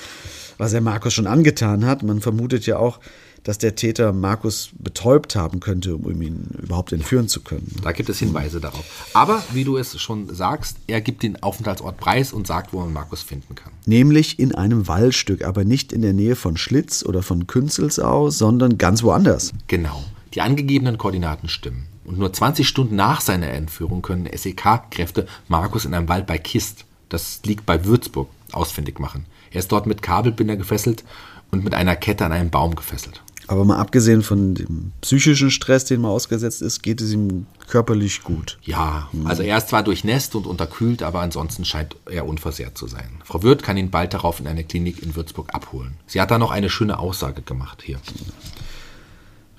[0.59, 2.02] was er Markus schon angetan hat.
[2.02, 3.00] Man vermutet ja auch,
[3.46, 7.70] dass der Täter Markus betäubt haben könnte, um ihn überhaupt entführen zu können.
[7.80, 9.09] Da gibt es Hinweise darauf.
[9.14, 12.92] Aber wie du es schon sagst, er gibt den Aufenthaltsort preis und sagt, wo man
[12.92, 13.72] Markus finden kann.
[13.85, 18.78] Nämlich in einem Waldstück, aber nicht in der Nähe von Schlitz oder von Künzelsau, sondern
[18.78, 19.52] ganz woanders.
[19.68, 20.02] Genau.
[20.35, 21.87] Die angegebenen Koordinaten stimmen.
[22.04, 26.85] Und nur 20 Stunden nach seiner Entführung können SEK-Kräfte Markus in einem Wald bei Kist,
[27.09, 29.24] das liegt bei Würzburg, ausfindig machen.
[29.52, 31.04] Er ist dort mit Kabelbinder gefesselt
[31.52, 33.22] und mit einer Kette an einen Baum gefesselt.
[33.48, 38.22] Aber mal abgesehen von dem psychischen Stress, den man ausgesetzt ist, geht es ihm körperlich
[38.22, 38.59] gut.
[38.62, 43.20] Ja, also er ist zwar durchnässt und unterkühlt, aber ansonsten scheint er unversehrt zu sein.
[43.24, 45.94] Frau Wirth kann ihn bald darauf in eine Klinik in Würzburg abholen.
[46.06, 48.00] Sie hat da noch eine schöne Aussage gemacht hier.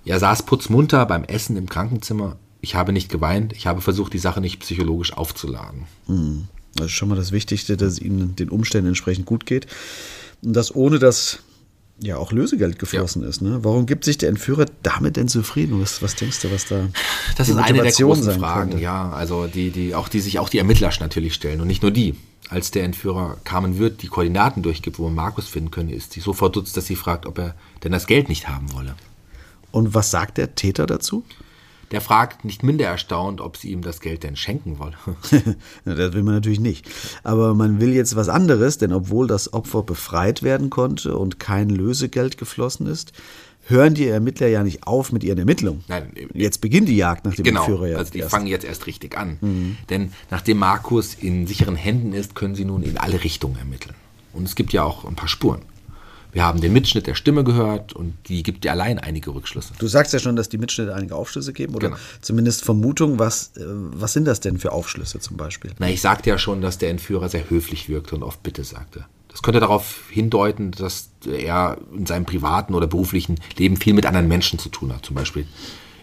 [0.04, 2.38] Er saß putzmunter beim Essen im Krankenzimmer.
[2.60, 5.84] Ich habe nicht geweint, ich habe versucht, die Sache nicht psychologisch aufzuladen.
[6.08, 6.48] Hm.
[6.76, 9.68] Das ist schon mal das Wichtigste, dass es ihm den Umständen entsprechend gut geht.
[10.44, 11.40] Und das ohne dass
[12.00, 13.30] ja auch Lösegeld geflossen ja.
[13.30, 13.42] ist.
[13.42, 13.60] Ne?
[13.64, 15.82] Warum gibt sich der Entführer damit denn zufrieden?
[15.82, 16.88] Was, was denkst du, was da
[17.38, 18.84] Das ist eine der großen Fragen, könnte?
[18.84, 19.10] ja.
[19.12, 22.16] Also die, die, auch die sich auch die Ermittler natürlich stellen und nicht nur die.
[22.50, 26.22] Als der Entführer Carmen Wirth die Koordinaten durchgibt, wo man Markus finden können, ist sie
[26.22, 28.96] so verdutzt, dass sie fragt, ob er denn das Geld nicht haben wolle.
[29.72, 31.26] Und was sagt der Täter dazu?
[31.92, 34.96] Der fragt nicht minder erstaunt, ob sie ihm das Geld denn schenken wolle.
[35.86, 36.90] das will man natürlich nicht.
[37.24, 41.70] Aber man will jetzt was anderes, denn obwohl das Opfer befreit werden konnte und kein
[41.70, 43.14] Lösegeld geflossen ist,
[43.68, 45.84] hören die Ermittler ja nicht auf mit ihren Ermittlungen.
[45.88, 47.88] Nein, jetzt beginnt die Jagd nach dem genau, Entführer.
[47.88, 48.32] Ja also die erst.
[48.32, 49.38] fangen jetzt erst richtig an.
[49.42, 49.78] Mhm.
[49.90, 53.96] Denn nachdem Markus in sicheren Händen ist, können sie nun in alle Richtungen ermitteln.
[54.34, 55.62] Und es gibt ja auch ein paar Spuren.
[56.38, 59.74] Wir haben den Mitschnitt der Stimme gehört und die gibt ja allein einige Rückschlüsse.
[59.80, 62.00] Du sagst ja schon, dass die Mitschnitte einige Aufschlüsse geben oder genau.
[62.22, 63.18] zumindest Vermutungen.
[63.18, 65.72] Was, äh, was sind das denn für Aufschlüsse zum Beispiel?
[65.80, 69.06] Na, ich sagte ja schon, dass der Entführer sehr höflich wirkte und oft Bitte sagte.
[69.30, 74.28] Das könnte darauf hindeuten, dass er in seinem privaten oder beruflichen Leben viel mit anderen
[74.28, 75.08] Menschen zu tun hat.
[75.08, 75.48] Zum Beispiel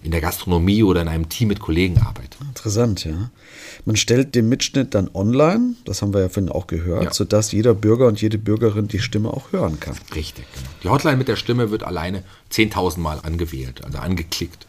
[0.05, 2.37] in der Gastronomie oder in einem Team mit Kollegen arbeitet.
[2.43, 3.31] Interessant, ja.
[3.87, 7.13] Man stellt den Mitschnitt dann online, das haben wir ja vorhin auch gehört, ja.
[7.13, 9.97] sodass jeder Bürger und jede Bürgerin die Stimme auch hören kann.
[10.15, 10.69] Richtig, genau.
[10.83, 14.67] Die Hotline mit der Stimme wird alleine 10.000 Mal angewählt, also angeklickt.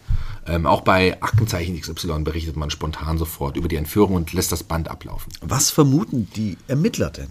[0.48, 4.63] Ähm, auch bei Aktenzeichen XY berichtet man spontan sofort über die Entführung und lässt das
[4.63, 5.34] Band ablaufen.
[5.41, 7.28] Was vermuten die Ermittler denn?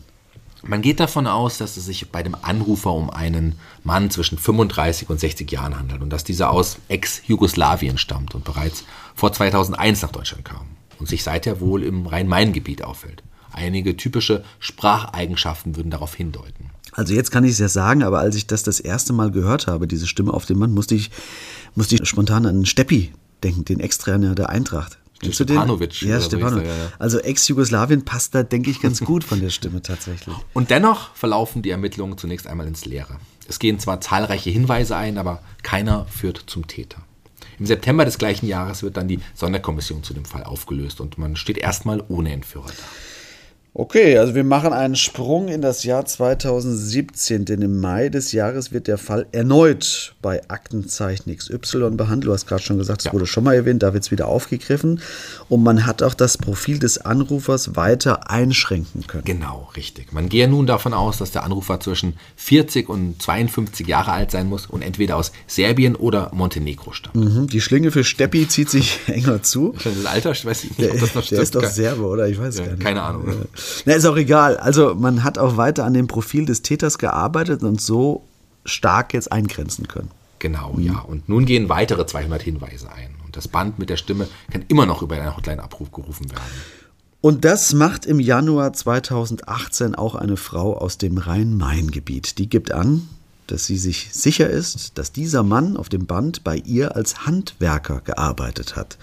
[0.67, 5.11] Man geht davon aus, dass es sich bei dem Anrufer um einen Mann zwischen 35
[5.11, 10.13] und 60 Jahren handelt und dass dieser aus Ex-Jugoslawien stammt und bereits vor 2001 nach
[10.13, 10.67] Deutschland kam
[10.99, 13.23] und sich seither wohl im Rhein-Main-Gebiet aufhält.
[13.53, 16.71] Einige typische Spracheigenschaften würden darauf hindeuten.
[16.93, 19.67] Also jetzt kann ich es ja sagen, aber als ich das das erste Mal gehört
[19.67, 21.11] habe, diese Stimme auf dem Mann, musste ich,
[21.75, 24.99] musste ich spontan an Steppi denken, den Ex-Trainer der Eintracht.
[25.33, 26.03] Stepanovic.
[26.03, 26.67] Ja, Stepanovic.
[26.67, 26.93] Ja, ja.
[26.99, 30.35] Also Ex-Jugoslawien passt da, denke ich, ganz gut von der Stimme tatsächlich.
[30.53, 33.19] Und dennoch verlaufen die Ermittlungen zunächst einmal ins Leere.
[33.49, 37.03] Es gehen zwar zahlreiche Hinweise ein, aber keiner führt zum Täter.
[37.59, 41.37] Im September des gleichen Jahres wird dann die Sonderkommission zu dem Fall aufgelöst und man
[41.37, 42.85] steht erstmal ohne Entführer da.
[43.77, 48.71] Okay, also wir machen einen Sprung in das Jahr 2017, denn im Mai des Jahres
[48.71, 52.29] wird der Fall erneut bei Aktenzeichen XY behandelt.
[52.29, 53.13] Du hast gerade schon gesagt, es ja.
[53.13, 55.01] wurde schon mal erwähnt, da wird es wieder aufgegriffen.
[55.49, 59.25] Und man hat auch das Profil des Anrufers weiter einschränken können.
[59.25, 60.13] Genau, richtig.
[60.13, 64.49] Man gehe nun davon aus, dass der Anrufer zwischen 40 und 52 Jahre alt sein
[64.49, 67.17] muss und entweder aus Serbien oder Montenegro stammt.
[67.17, 69.75] Mhm, die Schlinge für Steppi zieht sich enger zu.
[69.83, 72.29] Das Alter, ich weiß nicht, ob das noch Der ist doch Serbe, oder?
[72.29, 72.85] Ich weiß ja, gar nicht.
[72.85, 73.27] Keine Ahnung.
[73.27, 73.35] Ja.
[73.85, 74.57] Na, ist auch egal.
[74.57, 78.25] Also man hat auch weiter an dem Profil des Täters gearbeitet und so
[78.65, 80.11] stark jetzt eingrenzen können.
[80.39, 80.83] Genau, mhm.
[80.83, 80.99] ja.
[81.01, 83.15] Und nun gehen weitere 200 Hinweise ein.
[83.25, 86.43] Und das Band mit der Stimme kann immer noch über einen Hotline-Abruf gerufen werden.
[87.21, 92.37] Und das macht im Januar 2018 auch eine Frau aus dem Rhein-Main-Gebiet.
[92.37, 93.09] Die gibt an,
[93.47, 98.03] dass sie sich sicher ist, dass dieser Mann auf dem Band bei ihr als Handwerker
[98.03, 98.99] gearbeitet hat.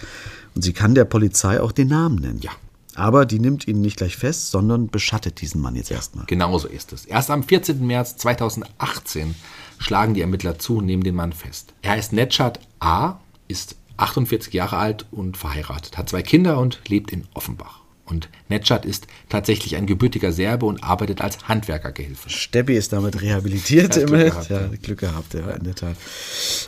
[0.53, 2.41] Und sie kann der Polizei auch den Namen nennen.
[2.41, 2.51] Ja,
[2.95, 6.25] aber die nimmt ihn nicht gleich fest, sondern beschattet diesen Mann jetzt erstmal.
[6.25, 7.05] Genau so ist es.
[7.05, 7.85] Erst am 14.
[7.85, 9.35] März 2018
[9.77, 11.73] schlagen die Ermittler zu und nehmen den Mann fest.
[11.81, 17.11] Er heißt Netschat A., ist 48 Jahre alt und verheiratet, hat zwei Kinder und lebt
[17.11, 17.80] in Offenbach.
[18.11, 22.29] Und Netschat ist tatsächlich ein gebürtiger Serbe und arbeitet als Handwerkergehilfe.
[22.29, 23.95] Steppi ist damit rehabilitiert.
[23.95, 25.95] Ja, Glück gehabt, ja, Glück gehabt, ja, in der Tat.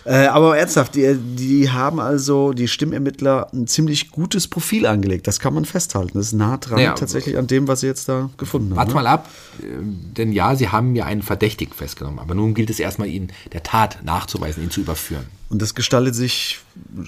[0.05, 5.27] Äh, aber ernsthaft, die, die haben also, die Stimmermittler, ein ziemlich gutes Profil angelegt.
[5.27, 6.17] Das kann man festhalten.
[6.17, 8.77] Das ist nah dran naja, tatsächlich an dem, was sie jetzt da gefunden haben.
[8.77, 8.95] Warte ne?
[8.95, 9.29] mal ab,
[9.59, 9.65] äh,
[10.17, 12.19] denn ja, sie haben ja einen Verdächtigen festgenommen.
[12.19, 15.25] Aber nun gilt es erstmal, ihn der Tat nachzuweisen, ihn zu überführen.
[15.49, 16.61] Und das gestaltet sich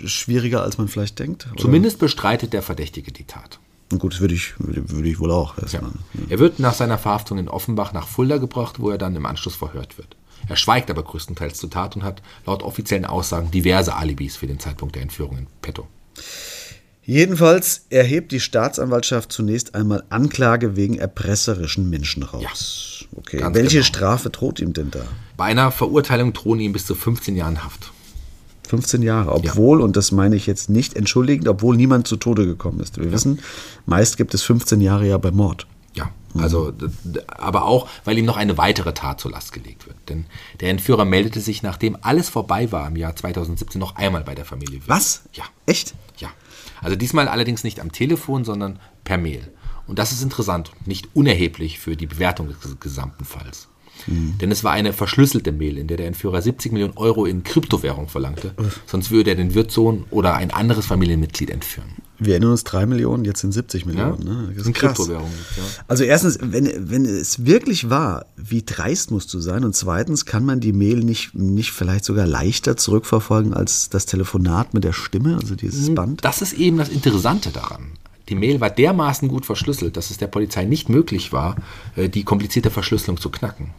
[0.05, 1.47] schwieriger, als man vielleicht denkt?
[1.53, 1.61] Oder?
[1.61, 3.59] Zumindest bestreitet der Verdächtige die Tat.
[3.89, 5.91] Gut, das würde ich, würde ich wohl auch erstmal.
[6.13, 6.21] Ja.
[6.29, 9.55] Er wird nach seiner Verhaftung in Offenbach nach Fulda gebracht, wo er dann im Anschluss
[9.55, 10.15] verhört wird.
[10.47, 14.59] Er schweigt aber größtenteils zur Tat und hat laut offiziellen Aussagen diverse Alibis für den
[14.59, 15.87] Zeitpunkt der Entführung in petto.
[17.03, 23.01] Jedenfalls erhebt die Staatsanwaltschaft zunächst einmal Anklage wegen erpresserischen Menschenraubs.
[23.01, 23.53] Ja, okay.
[23.53, 23.85] Welche genau.
[23.85, 25.05] Strafe droht ihm denn da?
[25.37, 27.91] Bei einer Verurteilung drohen ihm bis zu 15 Jahren Haft.
[28.65, 29.85] 15 Jahre, obwohl, ja.
[29.85, 32.97] und das meine ich jetzt nicht entschuldigend, obwohl niemand zu Tode gekommen ist.
[32.97, 33.11] Wir ja.
[33.11, 33.39] wissen,
[33.85, 35.67] meist gibt es 15 Jahre ja bei Mord.
[35.93, 36.73] Ja, also,
[37.27, 39.95] aber auch, weil ihm noch eine weitere Tat zur Last gelegt wird.
[40.09, 40.25] Denn
[40.59, 44.43] der Entführer meldete sich, nachdem alles vorbei war im Jahr 2017, noch einmal bei der
[44.43, 44.81] Familie.
[44.87, 45.23] Was?
[45.31, 45.45] Ja.
[45.65, 45.95] Echt?
[46.17, 46.29] Ja.
[46.81, 49.49] Also diesmal allerdings nicht am Telefon, sondern per Mail.
[49.87, 53.69] Und das ist interessant, nicht unerheblich für die Bewertung des gesamten Falls.
[54.07, 54.37] Mhm.
[54.39, 58.07] Denn es war eine verschlüsselte Mail, in der der Entführer 70 Millionen Euro in Kryptowährung
[58.07, 58.53] verlangte.
[58.57, 58.81] Uff.
[58.85, 61.89] Sonst würde er den Wirtssohn oder ein anderes Familienmitglied entführen.
[62.17, 64.25] Wir erinnern uns 3 Millionen, jetzt sind 70 Millionen.
[64.25, 64.53] Ja, ne?
[64.55, 64.95] Das ist krass.
[64.95, 65.29] Kryptowährung.
[65.57, 65.63] Ja.
[65.87, 69.65] Also erstens, wenn, wenn es wirklich war, wie dreist musst du sein?
[69.65, 74.73] Und zweitens, kann man die Mail nicht, nicht vielleicht sogar leichter zurückverfolgen als das Telefonat
[74.73, 76.23] mit der Stimme, also dieses hm, Band?
[76.23, 77.91] Das ist eben das Interessante daran.
[78.29, 81.57] Die Mail war dermaßen gut verschlüsselt, dass es der Polizei nicht möglich war,
[81.95, 83.71] äh, die komplizierte Verschlüsselung zu knacken.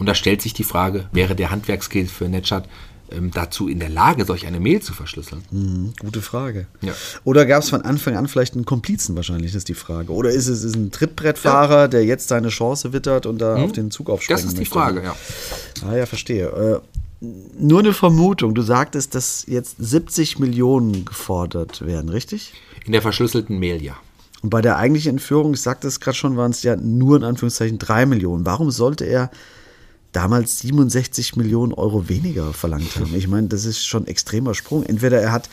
[0.00, 2.66] Und da stellt sich die Frage, wäre der Handwerkskill für Netschat
[3.10, 5.42] ähm, dazu in der Lage, solch eine Mail zu verschlüsseln?
[5.50, 6.66] Mhm, gute Frage.
[6.80, 6.94] Ja.
[7.24, 10.10] Oder gab es von Anfang an vielleicht einen Komplizen wahrscheinlich, ist die Frage.
[10.12, 11.88] Oder ist es ist ein Trittbrettfahrer, ja.
[11.88, 13.64] der jetzt seine Chance wittert und da mhm.
[13.64, 14.40] auf den Zug aufspringt?
[14.40, 15.14] Das ist die Frage, ja.
[15.86, 16.46] Ah ja, verstehe.
[16.46, 17.26] Äh,
[17.58, 18.54] nur eine Vermutung.
[18.54, 22.54] Du sagtest, dass jetzt 70 Millionen gefordert werden, richtig?
[22.86, 23.96] In der verschlüsselten Mail, ja.
[24.40, 27.24] Und bei der eigentlichen Entführung, ich sagte es gerade schon, waren es ja nur in
[27.24, 28.46] Anführungszeichen 3 Millionen.
[28.46, 29.30] Warum sollte er
[30.12, 33.14] damals 67 Millionen Euro weniger verlangt haben.
[33.14, 34.82] Ich meine, das ist schon ein extremer Sprung.
[34.84, 35.48] Entweder er hat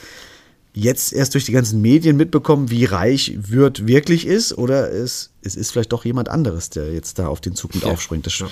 [0.74, 5.56] jetzt erst durch die ganzen Medien mitbekommen, wie reich Würth wirklich ist, oder es, es
[5.56, 7.91] ist vielleicht doch jemand anderes, der jetzt da auf den Zug mit ja.
[7.91, 8.26] aufspringt.
[8.26, 8.48] Das ja.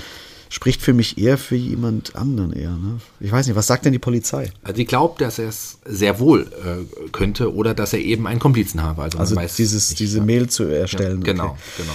[0.49, 2.71] spricht für mich eher für jemand anderen eher.
[2.71, 2.99] Ne?
[3.19, 4.51] Ich weiß nicht, was sagt denn die Polizei?
[4.63, 8.39] Also die glaubt, dass er es sehr wohl äh, könnte oder dass er eben einen
[8.39, 9.03] Komplizen habe.
[9.03, 11.19] Also, also dieses, nicht, diese Mail zu erstellen.
[11.19, 11.59] Ja, genau, okay.
[11.77, 11.93] genau.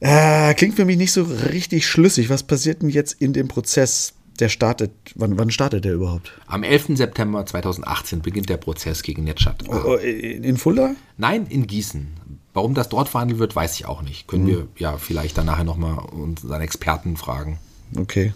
[0.00, 2.28] Äh, klingt für mich nicht so richtig schlüssig.
[2.28, 4.14] Was passiert denn jetzt in dem Prozess?
[4.40, 6.32] Der startet, wann, wann startet der überhaupt?
[6.46, 6.96] Am 11.
[6.96, 9.62] September 2018 beginnt der Prozess gegen Netschat.
[9.68, 10.96] Oh, oh, in Fulda?
[11.16, 12.08] Nein, in Gießen.
[12.52, 14.26] Warum das dort verhandelt wird, weiß ich auch nicht.
[14.26, 14.48] Können mhm.
[14.48, 17.58] wir ja vielleicht dann nachher nochmal unseren Experten fragen.
[17.96, 18.32] Okay.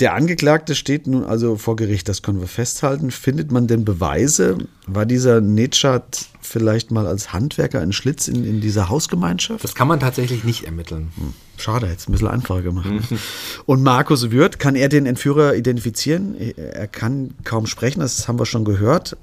[0.00, 3.10] Der Angeklagte steht nun also vor Gericht, das können wir festhalten.
[3.10, 4.56] Findet man denn Beweise?
[4.86, 9.62] War dieser Netschat vielleicht mal als Handwerker ein Schlitz in, in dieser Hausgemeinschaft?
[9.62, 11.12] Das kann man tatsächlich nicht ermitteln.
[11.16, 11.34] Hm.
[11.58, 12.88] Schade, jetzt ein bisschen einfacher gemacht.
[12.88, 13.18] Mhm.
[13.66, 16.34] Und Markus Wirth, kann er den Entführer identifizieren?
[16.56, 19.18] Er kann kaum sprechen, das haben wir schon gehört.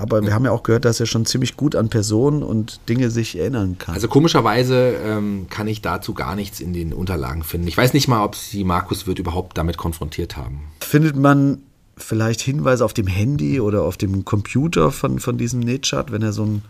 [0.00, 3.10] Aber wir haben ja auch gehört, dass er schon ziemlich gut an Personen und Dinge
[3.10, 3.94] sich erinnern kann.
[3.94, 7.68] Also komischerweise ähm, kann ich dazu gar nichts in den Unterlagen finden.
[7.68, 10.62] Ich weiß nicht mal, ob sie Markus Wirth überhaupt damit konfrontiert haben.
[10.80, 11.58] Findet man
[11.96, 16.32] vielleicht Hinweise auf dem Handy oder auf dem Computer von, von diesem Netchat, wenn er
[16.32, 16.62] so ein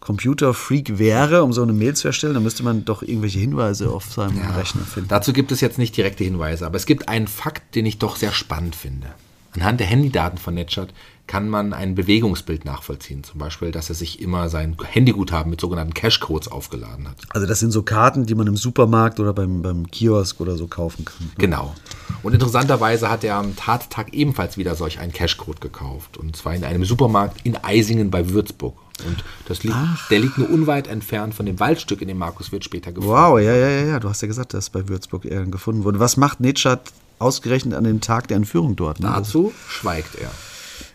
[0.00, 4.10] Computerfreak wäre, um so eine Mail zu erstellen, dann müsste man doch irgendwelche Hinweise auf
[4.10, 5.10] seinem ja, Rechner finden.
[5.10, 8.16] Dazu gibt es jetzt nicht direkte Hinweise, aber es gibt einen Fakt, den ich doch
[8.16, 9.08] sehr spannend finde.
[9.52, 10.88] Anhand der Handydaten von Netchat
[11.30, 13.22] kann man ein Bewegungsbild nachvollziehen.
[13.22, 17.18] Zum Beispiel, dass er sich immer sein Handyguthaben mit sogenannten Cashcodes aufgeladen hat.
[17.28, 20.66] Also das sind so Karten, die man im Supermarkt oder beim, beim Kiosk oder so
[20.66, 21.26] kaufen kann.
[21.26, 21.32] Ne?
[21.38, 21.76] Genau.
[22.24, 26.18] Und interessanterweise hat er am Tattag ebenfalls wieder solch einen Cashcode gekauft.
[26.18, 28.74] Und zwar in einem Supermarkt in Eisingen bei Würzburg.
[29.06, 29.76] Und das liegt,
[30.10, 33.38] der liegt nur unweit entfernt von dem Waldstück, in dem Markus Wirt später gefunden Wow,
[33.38, 34.00] ja, ja, ja, ja.
[34.00, 36.00] Du hast ja gesagt, dass bei Würzburg er gefunden wurde.
[36.00, 36.90] Was macht Netschat
[37.20, 38.98] ausgerechnet an dem Tag der Entführung dort?
[38.98, 39.06] Ne?
[39.06, 40.32] Dazu schweigt er.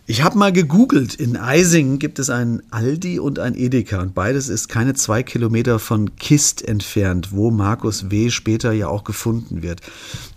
[0.07, 1.15] Ich habe mal gegoogelt.
[1.15, 5.79] In Eisingen gibt es ein Aldi und ein Edeka und beides ist keine zwei Kilometer
[5.79, 8.29] von Kist entfernt, wo Markus W.
[8.29, 9.81] später ja auch gefunden wird.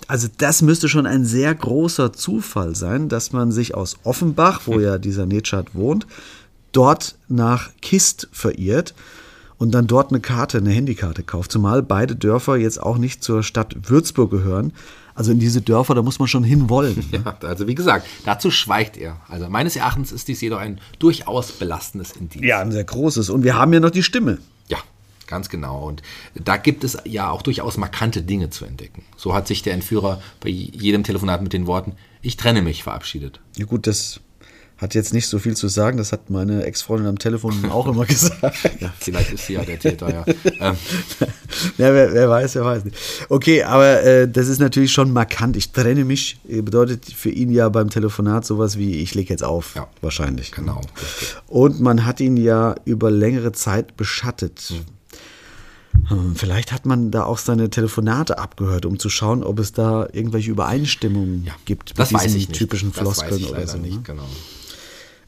[0.06, 4.80] Also das müsste schon ein sehr großer Zufall sein, dass man sich aus Offenbach, wo
[4.80, 6.06] ja dieser Netschat wohnt,
[6.72, 8.94] dort nach Kist verirrt
[9.58, 11.52] und dann dort eine Karte, eine Handykarte kauft.
[11.52, 14.72] Zumal beide Dörfer jetzt auch nicht zur Stadt Würzburg gehören.
[15.18, 17.04] Also in diese Dörfer, da muss man schon hinwollen.
[17.12, 19.20] Ja, also wie gesagt, dazu schweigt er.
[19.28, 22.44] Also meines Erachtens ist dies jedoch ein durchaus belastendes Indiz.
[22.44, 23.28] Ja, ein sehr großes.
[23.30, 24.38] Und wir haben ja noch die Stimme.
[24.68, 24.78] Ja.
[25.26, 25.88] Ganz genau.
[25.88, 26.02] Und
[26.34, 29.02] da gibt es ja auch durchaus markante Dinge zu entdecken.
[29.16, 33.40] So hat sich der Entführer bei jedem Telefonat mit den Worten Ich trenne mich verabschiedet.
[33.56, 34.20] Ja gut, das
[34.78, 35.98] hat jetzt nicht so viel zu sagen.
[35.98, 38.40] Das hat meine Ex-Freundin am Telefon auch immer gesagt.
[38.80, 40.24] ja, vielleicht ist sie ja der Täter, ja.
[40.60, 40.76] Ähm.
[41.78, 42.96] ja wer, wer, weiß, wer weiß nicht.
[43.28, 45.56] Okay, aber äh, das ist natürlich schon markant.
[45.56, 49.74] Ich trenne mich, bedeutet für ihn ja beim Telefonat sowas wie, ich lege jetzt auf.
[49.74, 50.52] Ja, wahrscheinlich.
[50.52, 50.80] Genau.
[51.48, 54.72] Und man hat ihn ja über längere Zeit beschattet.
[56.06, 56.36] Hm.
[56.36, 60.50] Vielleicht hat man da auch seine Telefonate abgehört, um zu schauen, ob es da irgendwelche
[60.52, 62.98] Übereinstimmungen ja, gibt das mit weiß ich typischen nicht.
[62.98, 63.78] Floskeln oder so.
[63.78, 64.02] Nicht, ne?
[64.04, 64.26] genau.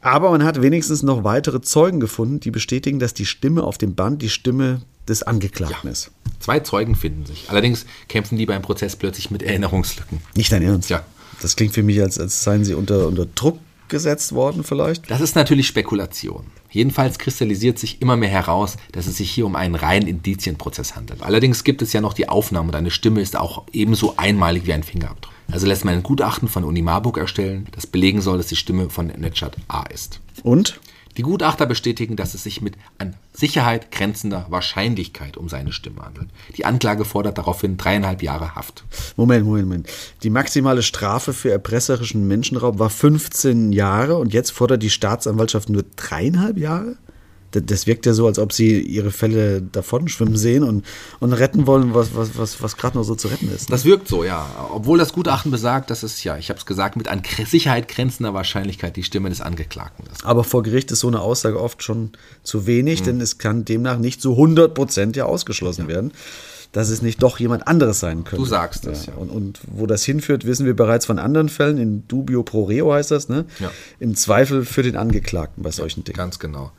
[0.01, 3.95] Aber man hat wenigstens noch weitere Zeugen gefunden, die bestätigen, dass die Stimme auf dem
[3.95, 5.93] Band die Stimme des Angeklagten ja.
[5.93, 6.11] ist.
[6.39, 7.47] Zwei Zeugen finden sich.
[7.49, 10.23] Allerdings kämpfen die beim Prozess plötzlich mit Erinnerungslücken.
[10.35, 10.89] Nicht dein Ernst?
[10.89, 11.05] Ja.
[11.43, 13.59] Das klingt für mich, als, als seien sie unter, unter Druck
[13.91, 15.11] gesetzt worden vielleicht?
[15.11, 16.45] Das ist natürlich Spekulation.
[16.71, 21.23] Jedenfalls kristallisiert sich immer mehr heraus, dass es sich hier um einen reinen Indizienprozess handelt.
[21.23, 24.73] Allerdings gibt es ja noch die Aufnahme und eine Stimme ist auch ebenso einmalig wie
[24.73, 25.35] ein Fingerabdruck.
[25.53, 28.91] Also lässt man ein Gutachten von Uni Marburg erstellen, das belegen soll, dass die Stimme
[28.91, 30.21] von Netschat A ist.
[30.43, 30.81] Und?
[31.17, 36.29] Die Gutachter bestätigen, dass es sich mit an Sicherheit grenzender Wahrscheinlichkeit um seine Stimme handelt.
[36.57, 38.85] Die Anklage fordert daraufhin dreieinhalb Jahre Haft.
[39.17, 39.89] Moment, Moment, Moment.
[40.23, 45.85] Die maximale Strafe für erpresserischen Menschenraub war 15 Jahre und jetzt fordert die Staatsanwaltschaft nur
[45.97, 46.97] dreieinhalb Jahre?
[47.53, 50.85] Das wirkt ja so, als ob sie ihre Fälle davon schwimmen sehen und,
[51.19, 53.69] und retten wollen, was, was, was, was gerade noch so zu retten ist.
[53.69, 53.75] Ne?
[53.75, 54.47] Das wirkt so, ja.
[54.73, 58.35] Obwohl das Gutachten besagt, dass es, ja, ich habe es gesagt, mit an Sicherheit grenzender
[58.35, 60.25] Wahrscheinlichkeit die Stimme des Angeklagten ist.
[60.25, 63.05] Aber vor Gericht ist so eine Aussage oft schon zu wenig, mhm.
[63.05, 65.89] denn es kann demnach nicht zu 100 Prozent ja ausgeschlossen ja.
[65.89, 66.13] werden
[66.73, 68.37] dass es nicht doch jemand anderes sein könnte.
[68.37, 69.13] Du sagst es, ja.
[69.13, 69.19] ja.
[69.19, 71.79] Und, und, wo das hinführt, wissen wir bereits von anderen Fällen.
[71.79, 73.45] In dubio pro reo heißt das, ne?
[73.59, 73.73] Ja.
[73.99, 76.17] Im Zweifel für den Angeklagten bei solchen Dingen.
[76.17, 76.71] Ganz genau.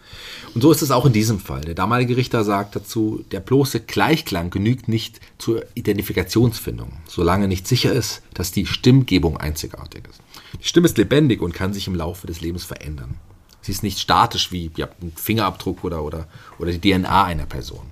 [0.53, 1.61] Und so ist es auch in diesem Fall.
[1.61, 7.91] Der damalige Richter sagt dazu, der bloße Gleichklang genügt nicht zur Identifikationsfindung, solange nicht sicher
[7.91, 10.21] ist, dass die Stimmgebung einzigartig ist.
[10.61, 13.15] Die Stimme ist lebendig und kann sich im Laufe des Lebens verändern.
[13.61, 16.27] Sie ist nicht statisch wie ja, ein Fingerabdruck oder, oder,
[16.59, 17.85] oder die DNA einer Person.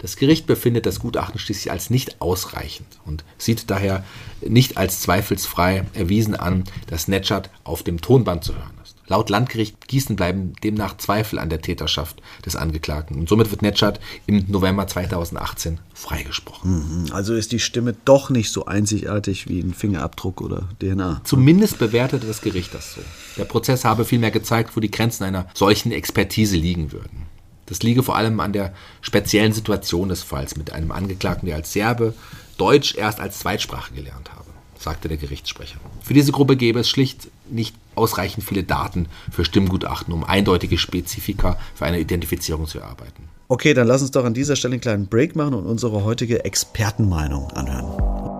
[0.00, 4.02] Das Gericht befindet das Gutachten schließlich als nicht ausreichend und sieht daher
[4.40, 8.96] nicht als zweifelsfrei erwiesen an, dass Netschert auf dem Tonband zu hören ist.
[9.08, 14.00] Laut Landgericht Gießen bleiben demnach Zweifel an der Täterschaft des Angeklagten und somit wird Netschert
[14.26, 17.02] im November 2018 freigesprochen.
[17.04, 17.12] Mhm.
[17.12, 21.20] Also ist die Stimme doch nicht so einzigartig wie ein Fingerabdruck oder DNA.
[21.24, 23.00] Zumindest bewertete das Gericht das so.
[23.36, 27.26] Der Prozess habe vielmehr gezeigt, wo die Grenzen einer solchen Expertise liegen würden.
[27.70, 31.72] Das liege vor allem an der speziellen Situation des Falls mit einem Angeklagten, der als
[31.72, 32.14] Serbe
[32.58, 34.44] Deutsch erst als Zweitsprache gelernt habe,
[34.78, 35.78] sagte der Gerichtssprecher.
[36.02, 41.58] Für diese Gruppe gäbe es schlicht nicht ausreichend viele Daten für Stimmgutachten, um eindeutige Spezifika
[41.74, 43.28] für eine Identifizierung zu erarbeiten.
[43.48, 46.44] Okay, dann lass uns doch an dieser Stelle einen kleinen Break machen und unsere heutige
[46.44, 48.39] Expertenmeinung anhören.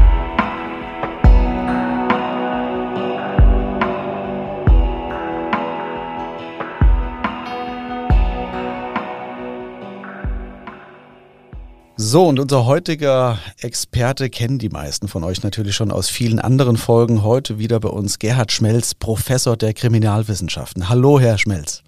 [12.11, 16.75] So, und unser heutiger Experte kennen die meisten von euch natürlich schon aus vielen anderen
[16.75, 17.23] Folgen.
[17.23, 20.89] Heute wieder bei uns Gerhard Schmelz, Professor der Kriminalwissenschaften.
[20.89, 21.83] Hallo, Herr Schmelz.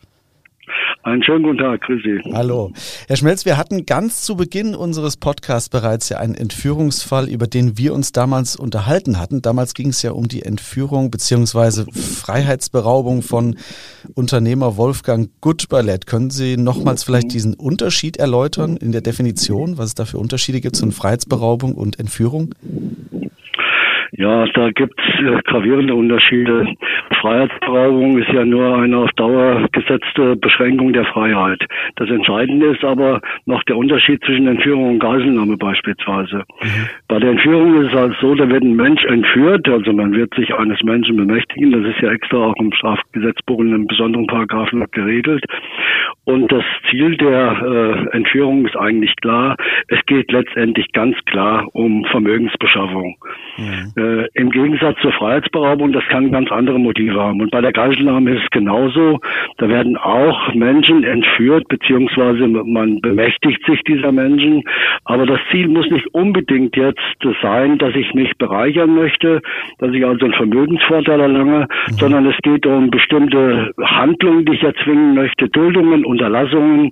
[1.04, 2.34] Einen schönen guten Tag, grüß Sie.
[2.34, 2.72] Hallo.
[3.10, 7.78] Herr Schmelz, wir hatten ganz zu Beginn unseres Podcasts bereits ja einen Entführungsfall, über den
[7.78, 9.42] wir uns damals unterhalten hatten.
[9.42, 11.92] Damals ging es ja um die Entführung bzw.
[11.92, 13.58] Freiheitsberaubung von
[14.14, 16.08] Unternehmer Wolfgang Gutballett.
[16.08, 20.62] Können Sie nochmals vielleicht diesen Unterschied erläutern in der Definition, was es da für Unterschiede
[20.62, 22.56] gibt zwischen Freiheitsberaubung und Entführung?
[24.16, 26.68] Ja, da gibt es äh, gravierende Unterschiede.
[27.20, 31.66] Freiheitsberaubung ist ja nur eine auf Dauer gesetzte Beschränkung der Freiheit.
[31.96, 36.44] Das Entscheidende ist aber noch der Unterschied zwischen Entführung und Geiselnahme beispielsweise.
[36.62, 36.90] Mhm.
[37.08, 40.32] Bei der Entführung ist es halt so, da wird ein Mensch entführt, also man wird
[40.36, 41.72] sich eines Menschen bemächtigen.
[41.72, 45.44] Das ist ja extra auch im Strafgesetzbuch in einem besonderen Paragraphen geregelt.
[46.26, 49.58] Und das Ziel der äh, Entführung ist eigentlich klar.
[49.88, 53.18] Es geht letztendlich ganz klar um Vermögensbeschaffung.
[53.58, 54.03] Mhm.
[54.04, 57.42] Äh, Im Gegensatz zur Freiheitsberaubung, das kann ganz andere Motive haben.
[57.42, 59.20] Und bei der Geiselnahme ist es genauso.
[59.58, 64.64] Da werden auch Menschen entführt, beziehungsweise man bemächtigt sich dieser Menschen.
[65.06, 67.00] Aber das Ziel muss nicht unbedingt jetzt
[67.42, 69.42] sein, dass ich mich bereichern möchte,
[69.80, 71.94] dass ich also einen Vermögensvorteil erlange, mhm.
[71.94, 76.92] sondern es geht um bestimmte Handlungen, die ich erzwingen möchte, Duldungen, Unterlassungen,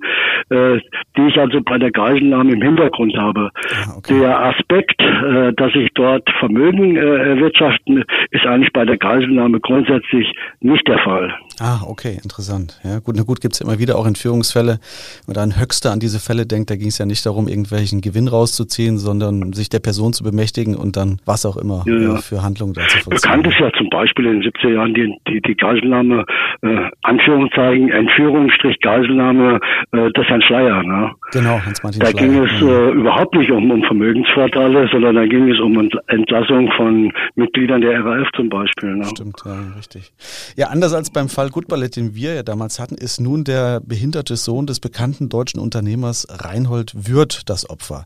[0.50, 0.78] äh,
[1.16, 3.50] die ich also bei der Geiselnahme im Hintergrund habe.
[3.54, 4.20] Ah, okay.
[4.20, 10.32] Der Aspekt, äh, dass ich dort Vermögen äh, erwirtschaften, ist eigentlich bei der Geiselnahme grundsätzlich
[10.60, 11.34] nicht der Fall.
[11.62, 12.80] Ah, okay, interessant.
[12.82, 14.80] Ja, gut, na gut, gibt es immer wieder auch Entführungsfälle.
[15.26, 18.00] Wenn man an Höchster an diese Fälle denkt, da ging es ja nicht darum, irgendwelchen
[18.00, 22.16] Gewinn rauszuziehen, sondern sich der Person zu bemächtigen und dann was auch immer ja, ja.
[22.16, 25.54] für Handlungen dazu Bekannt ist ja zum Beispiel in den 70er Jahren die, die, die
[25.54, 26.26] Geiselnahme,
[26.62, 29.60] äh, Anführungszeichen, Entführung, Strich Geiselnahme,
[29.92, 30.82] äh, das ist ein Schleier.
[30.82, 31.12] Ne?
[31.30, 32.28] Genau, Hans-Martin Da Schleier.
[32.28, 37.12] ging es äh, überhaupt nicht um, um Vermögensvorteile, sondern da ging es um Entlassung von
[37.36, 38.96] Mitgliedern der RAF zum Beispiel.
[38.96, 39.04] Ne?
[39.04, 40.12] Stimmt, ja, richtig.
[40.56, 44.36] Ja, anders als beim Fall Gutballett, den wir ja damals hatten, ist nun der behinderte
[44.36, 48.04] Sohn des bekannten deutschen Unternehmers Reinhold Würth das Opfer.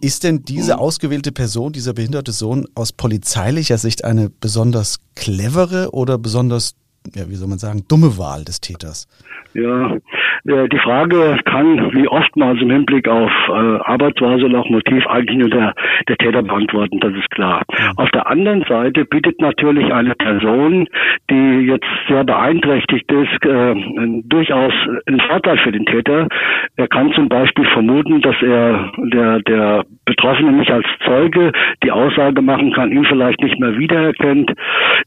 [0.00, 6.18] Ist denn diese ausgewählte Person, dieser behinderte Sohn, aus polizeilicher Sicht eine besonders clevere oder
[6.18, 6.74] besonders
[7.14, 9.06] ja, wie soll man sagen, dumme Wahl des Täters?
[9.54, 9.96] Ja,
[10.44, 15.50] die Frage kann wie oftmals im Hinblick auf äh, Arbeitsweise und auch Motiv eigentlich nur
[15.50, 15.74] der,
[16.08, 17.62] der Täter beantworten, das ist klar.
[17.96, 20.88] Auf der anderen Seite bietet natürlich eine Person,
[21.30, 23.74] die jetzt sehr beeinträchtigt ist, äh,
[24.24, 24.72] durchaus
[25.06, 26.28] einen Vorteil für den Täter.
[26.76, 32.42] Er kann zum Beispiel vermuten, dass er der, der Betroffene nicht als Zeuge die Aussage
[32.42, 34.52] machen kann, ihn vielleicht nicht mehr wiedererkennt,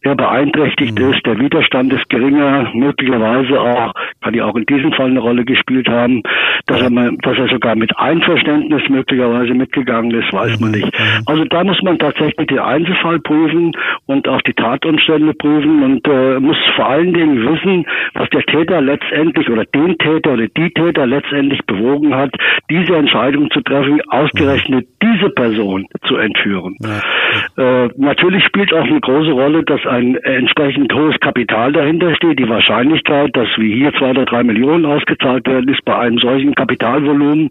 [0.02, 1.12] er beeinträchtigt mhm.
[1.12, 5.46] ist, der Widerstand ist geringer, möglicherweise auch, kann ja auch in diesem Fall eine Rolle
[5.46, 6.24] gespielt haben,
[6.66, 10.78] dass er, mal, dass er sogar mit Einverständnis möglicherweise mitgegangen ist, weiß man mhm.
[10.78, 11.00] nicht.
[11.00, 11.24] Mhm.
[11.26, 13.72] Also da muss man tatsächlich den Einzelfall prüfen
[14.06, 18.82] und auch die Tatumstände prüfen und äh, muss vor allen Dingen wissen, was der Täter
[18.82, 22.32] letztendlich oder den Täter oder die Täter letztendlich bewogen hat,
[22.70, 26.76] diese Entscheidung zu treffen, ausgerechnet diese Person zu entführen.
[26.82, 27.84] Ja.
[27.86, 32.40] Äh, natürlich spielt auch eine große Rolle, dass ein entsprechend hohes Kapital dahinter steht.
[32.40, 36.56] Die Wahrscheinlichkeit, dass wie hier zwei oder drei Millionen ausgezahlt werden, ist bei einem solchen
[36.56, 37.50] Kapitalvolumen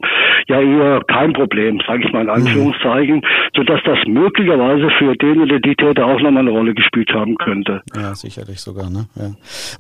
[0.49, 2.47] ja eher kein Problem, sage ich mal in mhm.
[2.47, 3.23] Anführungszeichen, mhm.
[3.55, 7.83] sodass das möglicherweise für den oder die Täter auch nochmal eine Rolle gespielt haben könnte.
[7.95, 8.91] Ja, sicherlich sogar.
[8.91, 9.07] Ne?
[9.17, 9.31] Ja.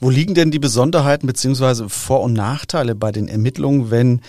[0.01, 4.20] Wo liegen denn die Besonderheiten beziehungsweise Vor- und Nachteile bei den Ermittlungen, wenn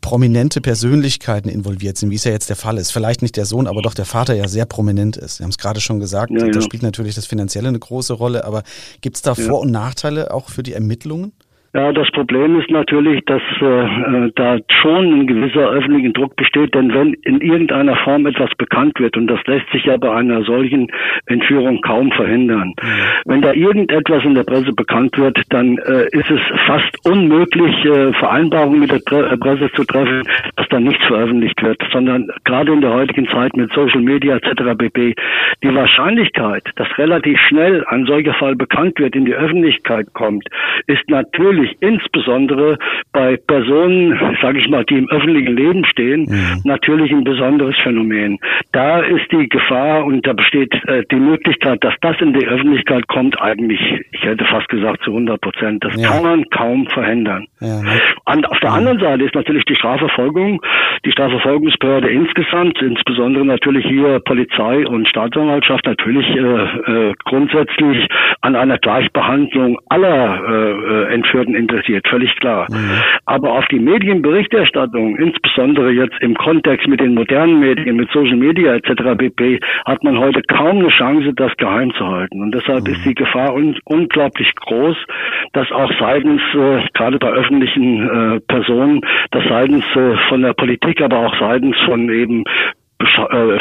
[0.00, 2.92] prominente Persönlichkeiten involviert sind, wie es ja jetzt der Fall ist.
[2.92, 5.38] Vielleicht nicht der Sohn, aber doch der Vater ja sehr prominent ist.
[5.38, 6.52] Sie haben es gerade schon gesagt, ja, ja.
[6.52, 8.62] da spielt natürlich das Finanzielle eine große Rolle, aber
[9.00, 11.32] gibt es da Vor- und Nachteile auch für die Ermittlungen?
[11.76, 16.74] Ja, das Problem ist natürlich, dass äh, äh, da schon ein gewisser öffentlicher Druck besteht,
[16.74, 20.42] denn wenn in irgendeiner Form etwas bekannt wird, und das lässt sich ja bei einer
[20.44, 20.90] solchen
[21.26, 22.86] Entführung kaum verhindern, mhm.
[23.26, 28.14] wenn da irgendetwas in der Presse bekannt wird, dann äh, ist es fast unmöglich, äh,
[28.14, 30.22] Vereinbarungen mit der Pre äh, Presse zu treffen,
[30.56, 34.78] dass da nichts veröffentlicht wird, sondern gerade in der heutigen Zeit mit Social Media etc.
[34.78, 35.14] pp.
[35.62, 40.48] die Wahrscheinlichkeit, dass relativ schnell ein solcher Fall bekannt wird, in die Öffentlichkeit kommt,
[40.86, 42.78] ist natürlich natürlich insbesondere
[43.12, 46.62] bei Personen, sage ich mal, die im öffentlichen Leben stehen, mhm.
[46.64, 48.38] natürlich ein besonderes Phänomen.
[48.72, 53.06] Da ist die Gefahr und da besteht äh, die Möglichkeit, dass das in die Öffentlichkeit
[53.08, 53.80] kommt, eigentlich,
[54.12, 55.84] ich hätte fast gesagt zu 100 Prozent.
[55.84, 56.08] Das ja.
[56.08, 57.46] kann man kaum verhindern.
[57.60, 57.80] Ja.
[58.24, 60.60] An, auf der anderen Seite ist natürlich die Strafverfolgung,
[61.04, 68.06] die Strafverfolgungsbehörde insgesamt, insbesondere natürlich hier Polizei und Staatsanwaltschaft, natürlich äh, äh, grundsätzlich
[68.40, 71.14] an einer Gleichbehandlung aller äh, äh
[71.46, 72.66] Entführten interessiert, völlig klar.
[72.70, 73.02] Mhm.
[73.26, 78.74] Aber auf die Medienberichterstattung, insbesondere jetzt im Kontext mit den modernen Medien, mit Social Media
[78.74, 79.16] etc.
[79.16, 82.42] pp., hat man heute kaum eine Chance, das geheim zu halten.
[82.42, 82.94] Und deshalb mhm.
[82.94, 84.96] ist die Gefahr un unglaublich groß,
[85.52, 91.00] dass auch seitens, äh, gerade bei öffentlichen äh, Personen, dass seitens äh, von der Politik,
[91.00, 92.44] aber auch seitens von eben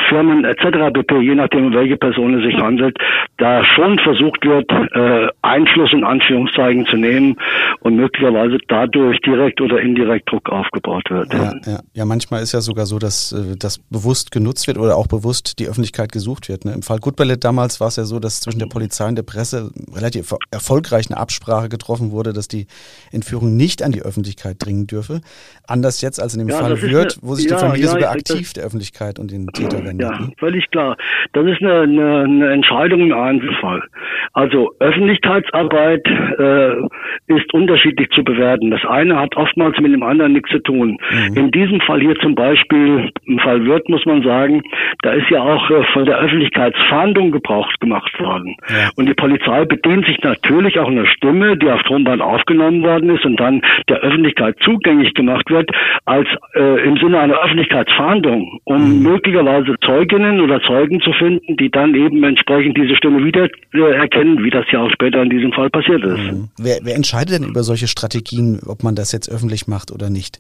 [0.09, 0.93] Firmen etc.
[0.93, 2.97] pp, je nachdem, um welche Person es sich handelt,
[3.38, 7.36] da schon versucht wird, äh, Einfluss in Anführungszeichen zu nehmen
[7.81, 11.33] und möglicherweise dadurch direkt oder indirekt Druck aufgebaut wird.
[11.33, 11.79] Ja, ja.
[11.93, 15.59] ja manchmal ist ja sogar so, dass äh, das bewusst genutzt wird oder auch bewusst
[15.59, 16.63] die Öffentlichkeit gesucht wird.
[16.63, 16.73] Ne?
[16.73, 19.71] Im Fall Gutballett damals war es ja so, dass zwischen der Polizei und der Presse
[19.93, 22.67] relativ erfolgreich eine Absprache getroffen wurde, dass die
[23.11, 25.21] Entführung nicht an die Öffentlichkeit dringen dürfe.
[25.67, 28.63] Anders jetzt als in dem ja, Fall Würth, wo sich die Familie sogar aktiv der
[28.63, 30.01] Öffentlichkeit und den Täter wendet.
[30.01, 30.32] Ja, ne?
[30.38, 30.97] völlig klar.
[31.34, 33.84] Das ist eine, eine, eine Entscheidung im Einzelfall.
[34.34, 36.05] Also Öffentlichkeit Öffentlichkeitsarbeit
[36.39, 38.71] äh, ist unterschiedlich zu bewerten.
[38.71, 40.97] Das eine hat oftmals mit dem anderen nichts zu tun.
[41.11, 41.38] Mhm.
[41.38, 44.61] In diesem Fall hier zum Beispiel, im Fall Wirth muss man sagen,
[45.01, 48.55] da ist ja auch äh, von der Öffentlichkeitsfahndung Gebrauch gemacht worden.
[48.69, 48.89] Ja.
[48.95, 53.26] Und die Polizei bedient sich natürlich auch einer Stimme, die auf Tonband aufgenommen worden ist
[53.26, 55.69] und dann der Öffentlichkeit zugänglich gemacht wird,
[56.05, 59.03] als äh, im Sinne einer Öffentlichkeitsfahndung, um mhm.
[59.16, 64.43] Möglicherweise Zeuginnen oder Zeugen zu finden, die dann eben entsprechend diese Stimme wieder äh, erkennen,
[64.43, 66.32] wie das ja auch später in diesem Fall passiert ist.
[66.32, 66.49] Mhm.
[66.57, 70.39] Wer, wer entscheidet denn über solche Strategien, ob man das jetzt öffentlich macht oder nicht?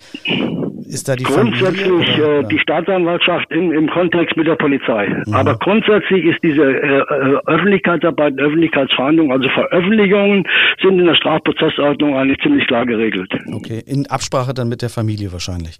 [0.87, 5.07] Ist da die Grundsätzlich oder, äh, die Staatsanwaltschaft im, im Kontext mit der Polizei.
[5.25, 5.33] Mhm.
[5.33, 10.45] Aber grundsätzlich ist diese äh, äh, Öffentlichkeitsarbeit, Öffentlichkeitsverhandlung, also Veröffentlichungen
[10.81, 13.33] sind in der Strafprozessordnung eigentlich ziemlich klar geregelt.
[13.51, 15.79] Okay, in Absprache dann mit der Familie wahrscheinlich.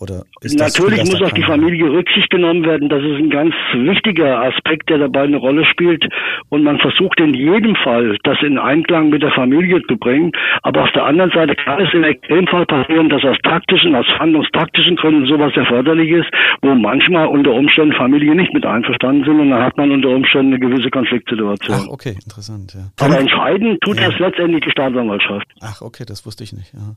[0.00, 2.88] Oder Natürlich muss auf die Familie Rücksicht genommen werden.
[2.88, 6.04] Das ist ein ganz wichtiger Aspekt, der dabei eine Rolle spielt.
[6.50, 10.32] Und man versucht in jedem Fall, das in Einklang mit der Familie zu bringen.
[10.62, 14.96] Aber auf der anderen Seite kann es im Extremfall passieren, dass aus taktischen, aus handlungstaktischen
[14.96, 16.28] Gründen sowas erforderlich ist,
[16.62, 20.54] wo manchmal unter Umständen Familie nicht mit einverstanden sind und dann hat man unter Umständen
[20.54, 21.76] eine gewisse Konfliktsituation.
[21.80, 22.74] Ach, okay, interessant.
[22.74, 23.04] Ja.
[23.04, 24.08] Aber entscheiden tut ja.
[24.08, 25.46] das letztendlich die Staatsanwaltschaft.
[25.60, 26.72] Ach, okay, das wusste ich nicht.
[26.72, 26.94] Ja.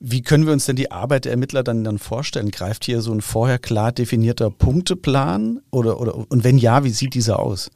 [0.00, 2.43] Wie können wir uns denn die Arbeit der Ermittler dann, dann vorstellen?
[2.44, 2.50] Denn?
[2.50, 5.60] Greift hier so ein vorher klar definierter Punkteplan?
[5.70, 7.70] Oder, oder, und wenn ja, wie sieht dieser aus?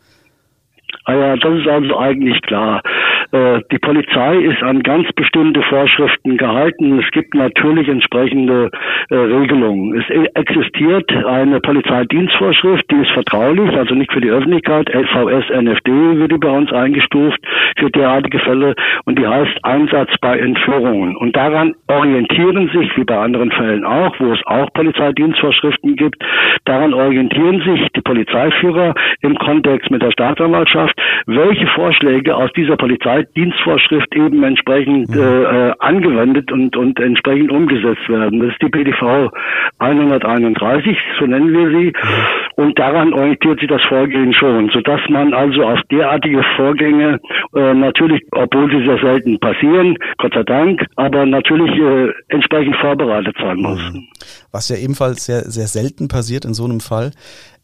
[1.04, 2.82] Ah ja, das ist also eigentlich klar.
[3.30, 6.98] Äh, die Polizei ist an ganz bestimmte Vorschriften gehalten.
[6.98, 8.70] Es gibt natürlich entsprechende
[9.10, 10.00] äh, Regelungen.
[10.00, 14.88] Es e-, existiert eine Polizeidienstvorschrift, die ist vertraulich, also nicht für die Öffentlichkeit.
[14.94, 17.38] LVS NFD wird die bei uns eingestuft
[17.78, 18.74] für derartige Fälle
[19.04, 21.16] und die heißt Einsatz bei Entführungen.
[21.16, 26.24] Und daran orientieren sich, wie bei anderen Fällen auch, wo es auch Polizeidienstvorschriften gibt,
[26.64, 32.76] daran orientieren sich die Polizeiführer im Kontext mit der Staatsanwaltschaft, welche Vorschläge aus dieser
[33.24, 35.20] Polizeidienstvorschrift eben entsprechend mhm.
[35.20, 38.40] äh, angewendet und, und entsprechend umgesetzt werden.
[38.40, 39.30] Das ist die PDV
[39.78, 41.86] 131, so nennen wir sie.
[41.86, 42.64] Mhm.
[42.64, 47.20] Und daran orientiert sich das Vorgehen schon, sodass man also auf derartige Vorgänge
[47.54, 53.36] äh, natürlich, obwohl sie sehr selten passieren, Gott sei Dank, aber natürlich äh, entsprechend vorbereitet
[53.40, 53.80] sein muss.
[53.92, 54.08] Mhm.
[54.52, 57.12] Was ja ebenfalls sehr, sehr selten passiert in so einem Fall,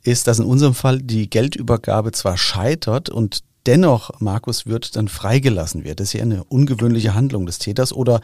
[0.05, 5.84] ist, dass in unserem Fall die Geldübergabe zwar scheitert und dennoch Markus Wirth dann freigelassen
[5.84, 6.00] wird.
[6.00, 7.92] Das ist ja eine ungewöhnliche Handlung des Täters.
[7.92, 8.20] Oder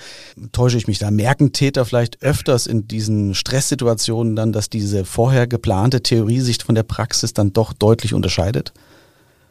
[0.52, 1.10] täusche ich mich da?
[1.10, 6.74] Merken Täter vielleicht öfters in diesen Stresssituationen dann, dass diese vorher geplante Theorie sich von
[6.74, 8.72] der Praxis dann doch deutlich unterscheidet?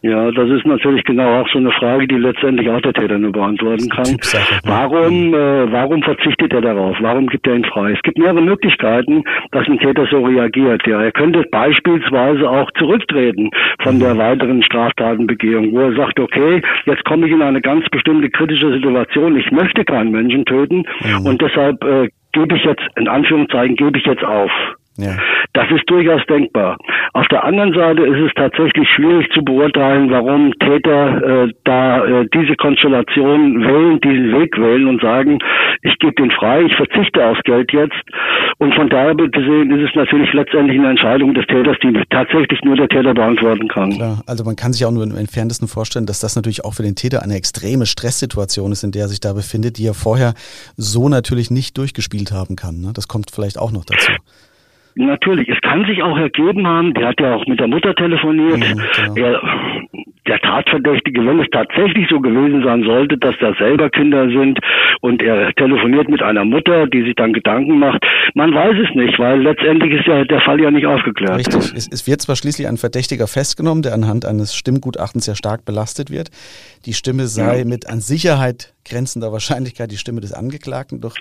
[0.02, 3.32] Ja, das ist natürlich genau auch so eine Frage, die letztendlich auch der Täter nur
[3.32, 4.18] beantworten kann.
[4.64, 6.96] Warum, äh, warum verzichtet er darauf?
[7.02, 7.92] Warum gibt er ihn frei?
[7.92, 10.88] Es gibt mehrere Möglichkeiten, dass ein Täter so reagiert.
[10.88, 13.50] Ja, er könnte beispielsweise auch zurücktreten
[13.82, 18.30] von der weiteren Straftatenbegehung, wo er sagt, okay, jetzt komme ich in eine ganz bestimmte
[18.30, 19.36] kritische Situation.
[19.36, 21.26] Ich möchte keinen Menschen töten mhm.
[21.26, 24.52] und deshalb äh, gebe ich jetzt, in Anführungszeichen, gebe ich jetzt auf.
[25.00, 25.18] Ja.
[25.54, 26.78] Das ist durchaus denkbar.
[27.14, 32.28] Auf der anderen Seite ist es tatsächlich schwierig zu beurteilen, warum Täter äh, da äh,
[32.34, 35.40] diese Konstellation wählen, diesen Weg wählen und sagen,
[35.82, 37.98] ich gebe den frei, ich verzichte aufs Geld jetzt.
[38.60, 42.76] Und von daher gesehen ist es natürlich letztendlich eine Entscheidung des Täters, die tatsächlich nur
[42.76, 43.92] der Täter beantworten kann.
[43.92, 46.84] Klar, also man kann sich auch nur im entferntesten vorstellen, dass das natürlich auch für
[46.84, 50.34] den Täter eine extreme Stresssituation ist, in der er sich da befindet, die er vorher
[50.78, 52.82] so natürlich nicht durchgespielt haben kann.
[52.82, 52.92] Ne?
[52.94, 54.12] Das kommt vielleicht auch noch dazu.
[55.00, 58.60] Natürlich, es kann sich auch ergeben haben, der hat ja auch mit der Mutter telefoniert.
[58.60, 59.16] Mhm, genau.
[59.16, 59.42] er,
[60.28, 64.60] der Tatverdächtige, wenn es tatsächlich so gewesen sein sollte, dass da selber Kinder sind
[65.00, 69.18] und er telefoniert mit einer Mutter, die sich dann Gedanken macht, man weiß es nicht,
[69.20, 71.38] weil letztendlich ist ja der Fall ja nicht aufgeklärt.
[71.38, 75.64] Richtig, es, es wird zwar schließlich ein Verdächtiger festgenommen, der anhand eines Stimmgutachtens sehr stark
[75.64, 76.30] belastet wird.
[76.86, 77.66] Die Stimme sei ja.
[77.66, 81.16] mit an Sicherheit grenzender Wahrscheinlichkeit die Stimme des Angeklagten, doch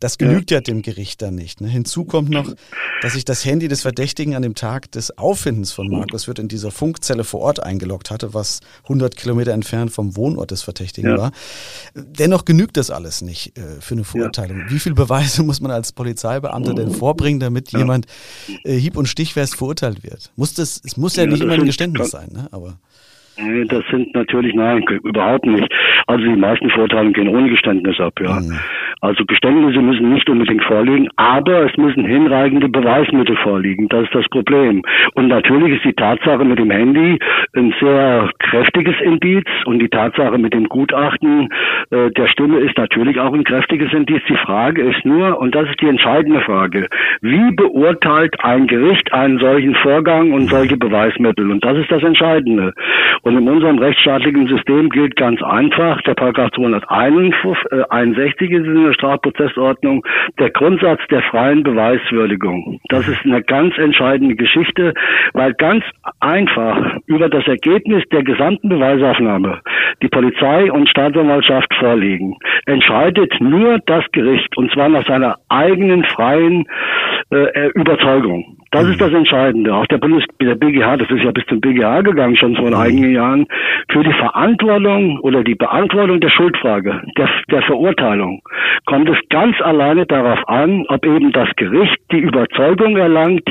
[0.00, 1.60] das genügt ja, ja dem Gericht dann nicht.
[1.60, 1.68] Ne?
[1.68, 2.52] Hinzu kommt noch,
[3.02, 6.48] dass sich das Handy des Verdächtigen an dem Tag des Auffindens von Markus Wirth in
[6.48, 11.18] dieser Funkzelle vor Ort eingeloggt hatte, was 100 Kilometer entfernt vom Wohnort des Verdächtigen ja.
[11.18, 11.32] war.
[11.94, 14.60] Dennoch genügt das alles nicht äh, für eine Verurteilung.
[14.60, 14.70] Ja.
[14.70, 18.06] Wie viele Beweise muss man als Polizeibeamter denn vorbringen, damit jemand
[18.64, 20.32] äh, hieb- und stichfest verurteilt wird?
[20.36, 22.48] Muss das, es muss ja, nicht immer ein Geständnis sein, ne?
[22.50, 22.78] aber...
[23.38, 25.72] Nee, das sind natürlich, nein, überhaupt nicht.
[26.06, 28.40] Also die meisten Verurteilungen gehen ohne Geständnis ab, ja.
[28.40, 28.58] Mhm.
[29.00, 33.88] Also Geständnisse müssen nicht unbedingt vorliegen, aber es müssen hinreichende Beweismittel vorliegen.
[33.88, 34.82] Das ist das Problem.
[35.14, 37.18] Und natürlich ist die Tatsache mit dem Handy
[37.54, 41.48] ein sehr kräftiges Indiz und die Tatsache mit dem Gutachten
[41.90, 44.22] äh, der Stimme ist natürlich auch ein kräftiges Indiz.
[44.28, 46.88] Die Frage ist nur, und das ist die entscheidende Frage,
[47.20, 51.50] wie beurteilt ein Gericht einen solchen Vorgang und solche Beweismittel?
[51.50, 52.72] Und das ist das Entscheidende.
[53.26, 60.06] Und in unserem rechtsstaatlichen System gilt ganz einfach, der Paragraph 261 ist in der Strafprozessordnung,
[60.38, 62.78] der Grundsatz der freien Beweiswürdigung.
[62.88, 64.94] Das ist eine ganz entscheidende Geschichte,
[65.32, 65.82] weil ganz
[66.20, 69.60] einfach über das Ergebnis der gesamten Beweisaufnahme
[70.02, 76.68] die Polizei und Staatsanwaltschaft vorliegen, entscheidet nur das Gericht und zwar nach seiner eigenen freien
[77.30, 78.56] äh, Überzeugung.
[78.70, 79.74] Das ist das Entscheidende.
[79.74, 83.12] Auch der Bundes, der BGH, das ist ja bis zum BGH gegangen, schon vor einigen
[83.12, 83.46] Jahren,
[83.90, 88.42] für die Verantwortung oder die Beantwortung der Schuldfrage, der, der Verurteilung,
[88.84, 93.48] kommt es ganz alleine darauf an, ob eben das Gericht die Überzeugung erlangt,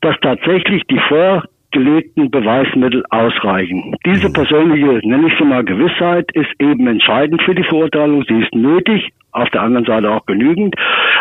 [0.00, 3.94] dass tatsächlich die vor gelegten Beweismittel ausreichen.
[4.04, 8.24] Diese persönliche, nenne ich sie mal, Gewissheit ist eben entscheidend für die Verurteilung.
[8.26, 10.74] Sie ist nötig, auf der anderen Seite auch genügend.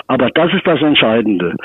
[0.07, 1.55] Aber das ist das Entscheidende.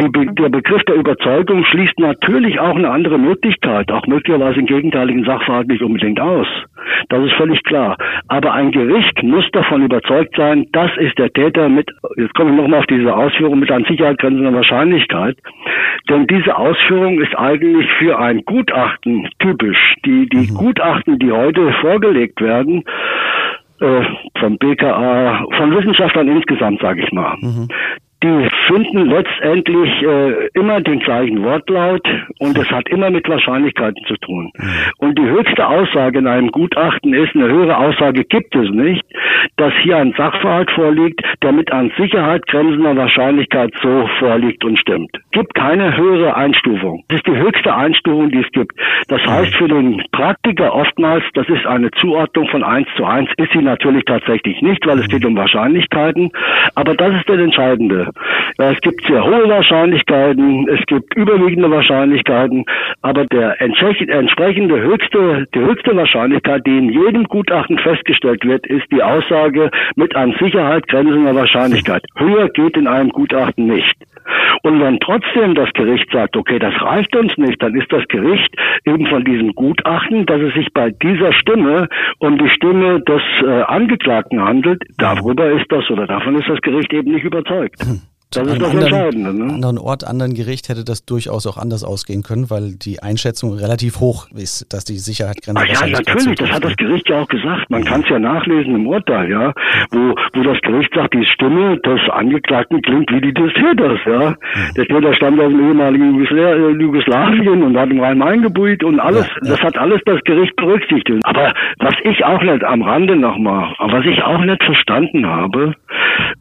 [0.00, 5.24] Die, der Begriff der Überzeugung schließt natürlich auch eine andere Möglichkeit, auch möglicherweise einen gegenteiligen
[5.24, 6.48] Sachverhalt nicht unbedingt aus.
[7.10, 7.96] Das ist völlig klar.
[8.28, 12.56] Aber ein Gericht muss davon überzeugt sein, das ist der Täter mit, jetzt komme ich
[12.56, 15.36] nochmal auf diese Ausführung, mit an Sicherheit grenzender Wahrscheinlichkeit.
[16.08, 19.94] Denn diese Ausführung ist eigentlich für ein Gutachten typisch.
[20.04, 20.54] Die, die mhm.
[20.56, 22.84] Gutachten, die heute vorgelegt werden,
[23.80, 24.02] äh,
[24.38, 27.36] vom BKA, von Wissenschaftlern insgesamt, sage ich mal.
[27.40, 27.68] Mhm
[28.24, 32.06] die finden letztendlich äh, immer den gleichen Wortlaut
[32.38, 34.50] und es hat immer mit Wahrscheinlichkeiten zu tun.
[34.98, 39.04] Und die höchste Aussage in einem Gutachten ist, eine höhere Aussage gibt es nicht,
[39.56, 45.10] dass hier ein Sachverhalt vorliegt, der mit an Sicherheit grenzender Wahrscheinlichkeit so vorliegt und stimmt.
[45.32, 47.04] Gibt keine höhere Einstufung.
[47.08, 48.72] Das ist die höchste Einstufung, die es gibt.
[49.08, 53.52] Das heißt für den Praktiker oftmals, das ist eine Zuordnung von eins zu eins, ist
[53.52, 56.30] sie natürlich tatsächlich nicht, weil es geht um Wahrscheinlichkeiten.
[56.74, 58.13] Aber das ist das Entscheidende.
[58.56, 62.64] Es gibt sehr hohe Wahrscheinlichkeiten, es gibt überwiegende Wahrscheinlichkeiten,
[63.02, 69.02] aber der entsprechende höchste, die höchste Wahrscheinlichkeit, die in jedem Gutachten festgestellt wird, ist die
[69.02, 72.04] Aussage mit an Sicherheit grenzender Wahrscheinlichkeit.
[72.16, 73.94] Höher geht in einem Gutachten nicht.
[74.62, 78.54] Und wenn trotzdem das Gericht sagt, okay, das reicht uns nicht, dann ist das Gericht
[78.86, 81.88] eben von diesem Gutachten, dass es sich bei dieser Stimme
[82.18, 86.92] um die Stimme des äh, Angeklagten handelt, darüber ist das oder davon ist das Gericht
[86.92, 87.82] eben nicht überzeugt.
[87.82, 88.00] Hm.
[88.34, 89.34] Das ist das anderen, Entscheidende.
[89.34, 89.54] Ne?
[89.54, 94.00] anderen Ort, anderen Gericht hätte das durchaus auch anders ausgehen können, weil die Einschätzung relativ
[94.00, 95.62] hoch ist, dass die Sicherheitsgrenze.
[95.62, 97.70] Ach ja, natürlich, das hat das Gericht ja auch gesagt.
[97.70, 99.52] Man kann es ja nachlesen im Urteil, ja,
[99.90, 104.30] wo, wo das Gericht sagt, die Stimme des Angeklagten klingt wie die des Täters, ja.
[104.30, 104.74] Mhm.
[104.76, 109.34] Der Täter stammt aus dem ehemaligen äh, Jugoslawien und hat im Rhein-Main-Gebiet und alles, ja,
[109.42, 109.50] ja.
[109.50, 111.24] das hat alles das Gericht berücksichtigt.
[111.24, 115.74] Aber was ich auch nicht am Rande nochmal, was ich auch nicht verstanden habe,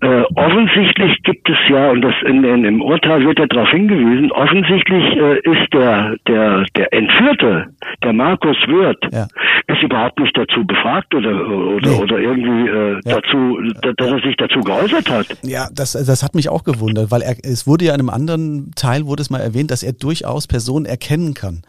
[0.01, 4.31] äh, offensichtlich gibt es ja und das in, in, im Urteil wird ja darauf hingewiesen,
[4.31, 7.67] offensichtlich äh, ist der, der, der Entführte,
[8.03, 9.27] der Markus Wirth, ja.
[9.67, 12.01] ist überhaupt nicht dazu befragt oder, oder, nee.
[12.01, 13.15] oder irgendwie äh, ja.
[13.15, 15.27] dazu, dass er sich dazu geäußert hat.
[15.43, 18.71] Ja, das, das hat mich auch gewundert, weil er, es wurde ja in einem anderen
[18.75, 21.61] Teil, wurde es mal erwähnt, dass er durchaus Personen erkennen kann.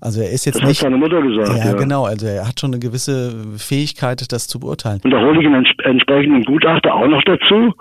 [0.00, 0.78] Also er ist jetzt das nicht.
[0.80, 1.58] Hat seine Mutter gesagt.
[1.58, 2.04] Ja, ja, genau.
[2.04, 5.00] Also er hat schon eine gewisse Fähigkeit, das zu beurteilen.
[5.02, 7.74] Und da hole ich einen entsprechenden Gutachter auch noch dazu,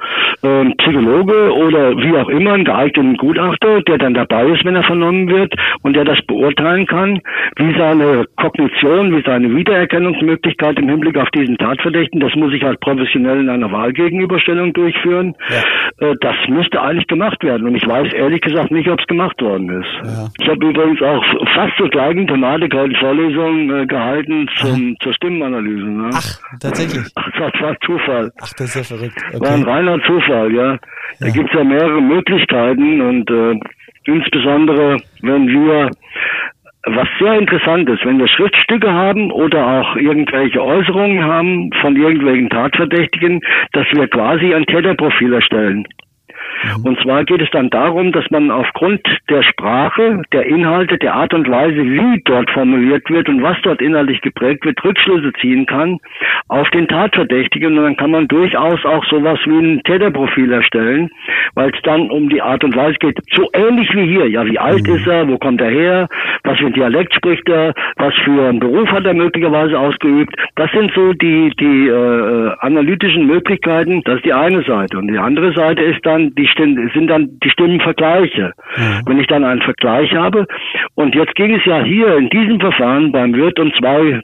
[0.44, 4.84] ähm, Psychologe oder wie auch immer, einen geeigneten Gutachter, der dann dabei ist, wenn er
[4.84, 5.54] vernommen wird
[5.84, 7.20] und der das beurteilen kann,
[7.58, 12.80] wie seine Kognition, wie seine Wiedererkennungsmöglichkeit im Hinblick auf diesen Tatverdächtigen, das muss ich halt
[12.80, 15.36] professionell in einer Wahlgegenüberstellung durchführen.
[15.50, 16.08] Ja.
[16.08, 19.42] Äh, das müsste eigentlich gemacht werden und ich weiß ehrlich gesagt nicht, ob es gemacht
[19.42, 19.90] worden ist.
[20.04, 20.28] Ja.
[20.40, 25.86] Ich habe übrigens auch fast zur gleichen Thematik heute Vorlesungen äh, gehalten zum, zur Stimmenanalyse.
[25.86, 26.10] Ne?
[26.14, 27.06] Ach, tatsächlich?
[27.16, 28.32] Ach, das war Zufall.
[28.42, 29.18] Ach, das ist ja verrückt.
[29.34, 29.40] Okay.
[29.42, 30.78] War ein reiner Zufall, ja.
[31.20, 33.60] Da gibt es ja mehrere Möglichkeiten und äh,
[34.06, 35.90] insbesondere wenn wir
[36.90, 42.50] was sehr interessant ist, wenn wir Schriftstücke haben oder auch irgendwelche Äußerungen haben von irgendwelchen
[42.50, 43.42] Tatverdächtigen,
[43.74, 45.86] dass wir quasi ein Täterprofil erstellen.
[46.78, 46.86] Mhm.
[46.86, 51.34] Und zwar geht es dann darum, dass man aufgrund der Sprache, der Inhalte, der Art
[51.34, 56.00] und Weise, wie dort formuliert wird und was dort inhaltlich geprägt wird, Rückschlüsse ziehen kann
[56.50, 61.10] auf den Tatverdächtigen und dann kann man durchaus auch sowas wie ein Täterprofil erstellen,
[61.56, 63.20] weil es dann um die Art und Weise geht.
[63.36, 64.28] So ähnlich wie hier.
[64.28, 64.96] Ja, wie alt mhm.
[64.96, 65.28] ist er?
[65.28, 66.08] Wo kommt er her?
[66.44, 67.74] Was für ein Dialekt spricht er?
[67.98, 70.36] Was für einen Beruf hat er möglicherweise ausgeübt?
[70.56, 74.02] Das sind so die, die äh, analytischen Möglichkeiten.
[74.06, 74.98] Das ist die eine Seite.
[74.98, 78.54] Und die andere Seite ist dann, die Stimmen, sind dann die Stimmenvergleiche.
[78.76, 79.02] Mhm.
[79.06, 80.46] Wenn ich dann einen Vergleich habe,
[80.96, 84.22] und jetzt ging es ja hier in diesem Verfahren beim Wirt um zwei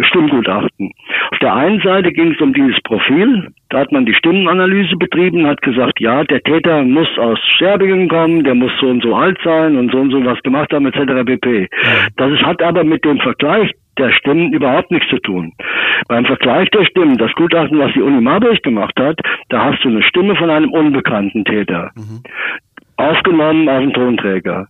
[0.00, 0.92] Stimmgutachten.
[1.30, 3.48] Auf der einen Seite ging es um dieses Profil.
[3.70, 8.44] Da hat man die Stimmenanalyse betrieben, hat gesagt, ja, der Täter muss aus Serbien kommen,
[8.44, 11.24] der muss so und so alt sein und so und so was gemacht haben, etc.
[11.24, 11.68] pp.
[12.16, 15.52] Das ist, hat aber mit dem Vergleich der Stimmen überhaupt nichts zu tun.
[16.08, 19.18] Beim Vergleich der Stimmen, das Gutachten, was die Uni Marburg gemacht hat,
[19.48, 21.90] da hast du eine Stimme von einem unbekannten Täter.
[21.96, 22.22] Mhm.
[22.96, 24.68] Aufgenommen auf den Tonträger.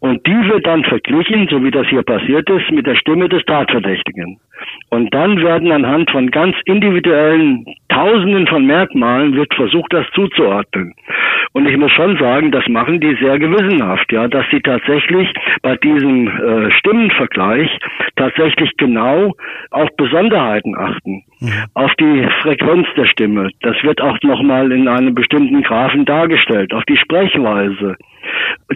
[0.00, 3.44] Und die wird dann verglichen, so wie das hier passiert ist, mit der Stimme des
[3.44, 4.38] Tatverdächtigen.
[4.90, 10.94] Und dann werden anhand von ganz individuellen Tausenden von Merkmalen wird versucht, das zuzuordnen.
[11.52, 15.76] Und ich muss schon sagen, das machen die sehr gewissenhaft, ja, dass sie tatsächlich bei
[15.76, 17.70] diesem äh, Stimmenvergleich
[18.16, 19.32] tatsächlich genau
[19.70, 21.52] auf Besonderheiten achten, mhm.
[21.74, 23.50] auf die Frequenz der Stimme.
[23.62, 27.96] Das wird auch nochmal in einem bestimmten Graphen dargestellt, auf die Sprechweise.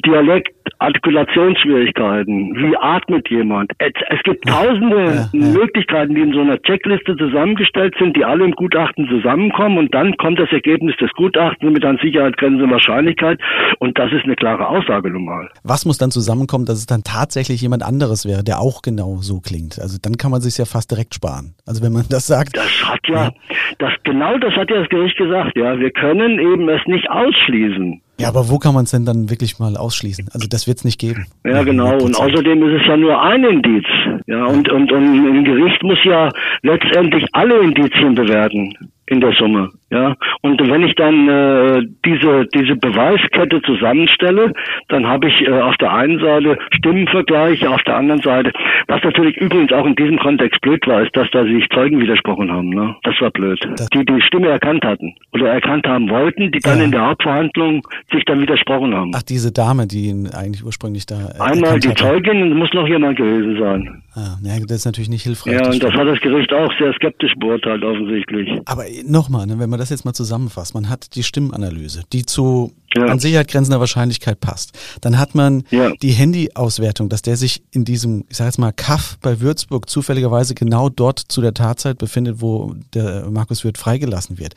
[0.04, 3.72] Dialekt, Artikulationsschwierigkeiten, wie atmet jemand.
[3.78, 5.46] Es, es gibt tausende ja, ja.
[5.52, 10.16] Möglichkeiten, die in so einer Checkliste zusammengestellt sind, die alle im Gutachten zusammenkommen und dann
[10.18, 13.40] kommt das Ergebnis des Gutachtens mit an Sicherheit grenzender Wahrscheinlichkeit
[13.78, 15.48] und das ist eine klare Aussage normal.
[15.64, 19.40] Was muss dann zusammenkommen, dass es dann tatsächlich jemand anderes wäre, der auch genau so
[19.40, 19.78] klingt?
[19.80, 21.54] Also dann kann man sich ja fast direkt sparen.
[21.66, 22.56] Also wenn man das sagt.
[22.56, 23.30] Das hat ja,
[23.78, 25.78] das genau das hat ja das Gericht gesagt, ja.
[25.78, 28.00] Wir können eben es nicht ausschließen.
[28.20, 30.28] Ja, aber wo kann man es denn dann wirklich mal ausschließen?
[30.32, 31.26] Also das wird es nicht geben.
[31.44, 31.96] Ja, genau.
[31.98, 33.84] Und außerdem ist es ja nur ein Indiz.
[34.26, 36.28] Ja, und, und, und ein Gericht muss ja
[36.62, 38.74] letztendlich alle Indizien bewerten
[39.06, 39.70] in der Summe.
[39.90, 44.52] Ja, und wenn ich dann äh, diese diese Beweiskette zusammenstelle,
[44.88, 48.52] dann habe ich äh, auf der einen Seite Stimmenvergleiche, auf der anderen Seite,
[48.86, 52.52] was natürlich übrigens auch in diesem Kontext blöd war, ist, dass da sich Zeugen widersprochen
[52.52, 52.68] haben.
[52.68, 52.96] Ne?
[53.02, 53.58] Das war blöd.
[53.76, 56.84] Das die die Stimme erkannt hatten oder erkannt haben wollten, die dann ja.
[56.84, 57.82] in der Hauptverhandlung
[58.12, 59.12] sich dann widersprochen haben.
[59.14, 61.16] Ach, diese Dame, die ihn eigentlich ursprünglich da.
[61.40, 64.02] Einmal die Zeugin, muss noch jemand gewesen sein.
[64.14, 65.54] Ah, ja, das ist natürlich nicht hilfreich.
[65.54, 68.50] Ja, und das hat das Gericht auch sehr skeptisch beurteilt, offensichtlich.
[68.66, 72.72] Aber nochmal, ne, wenn man das jetzt mal zusammenfasst, man hat die Stimmenanalyse, die zu
[72.94, 73.06] ja.
[73.06, 74.98] an Sicherheit grenzender Wahrscheinlichkeit passt.
[75.00, 75.90] Dann hat man ja.
[76.02, 80.54] die Handyauswertung, dass der sich in diesem, ich sag jetzt mal, Kaff bei Würzburg zufälligerweise
[80.54, 84.54] genau dort zu der Tatzeit befindet, wo der Markus Wirth freigelassen wird.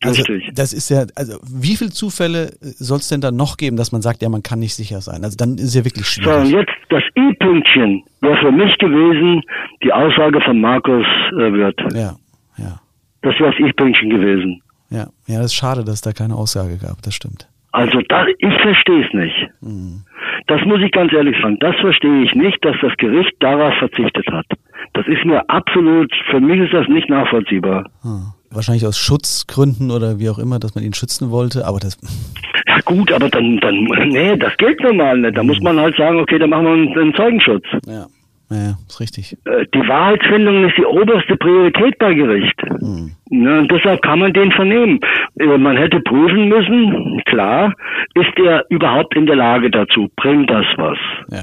[0.00, 0.54] Also Richtig.
[0.54, 4.00] das ist ja, also wie viele Zufälle soll es denn da noch geben, dass man
[4.00, 5.24] sagt, ja, man kann nicht sicher sein?
[5.24, 6.50] Also dann ist ja wirklich schwierig.
[6.50, 9.42] So, jetzt das I-Pünktchen wäre für mich gewesen
[9.82, 11.80] die Aussage von Markus äh, Wirth.
[11.94, 12.14] Ja.
[13.22, 14.62] Das wäre das I-Pünktchen gewesen.
[14.90, 17.48] Ja, ja, das ist schade, dass es da keine Aussage gab, das stimmt.
[17.72, 19.50] Also da, ich verstehe es nicht.
[19.60, 20.04] Mhm.
[20.46, 21.58] Das muss ich ganz ehrlich sagen.
[21.60, 24.46] Das verstehe ich nicht, dass das Gericht darauf verzichtet hat.
[24.94, 27.84] Das ist mir absolut, für mich ist das nicht nachvollziehbar.
[28.02, 28.32] Hm.
[28.50, 31.98] Wahrscheinlich aus Schutzgründen oder wie auch immer, dass man ihn schützen wollte, aber das.
[32.66, 35.36] Ja gut, aber dann, dann, nee, das gilt normal nicht.
[35.36, 35.48] Da mhm.
[35.48, 37.64] muss man halt sagen, okay, dann machen wir einen, einen Zeugenschutz.
[37.86, 38.06] Ja.
[38.50, 39.36] Ja, ist richtig.
[39.44, 42.60] Äh, die Wahrheitsfindung ist die oberste Priorität bei Gericht.
[42.62, 43.12] Hm.
[43.30, 45.00] Ja, und deshalb kann man den vernehmen.
[45.38, 47.74] Äh, man hätte prüfen müssen, klar,
[48.14, 50.08] ist er überhaupt in der Lage dazu?
[50.16, 50.98] Bringt das was?
[51.30, 51.42] Ja.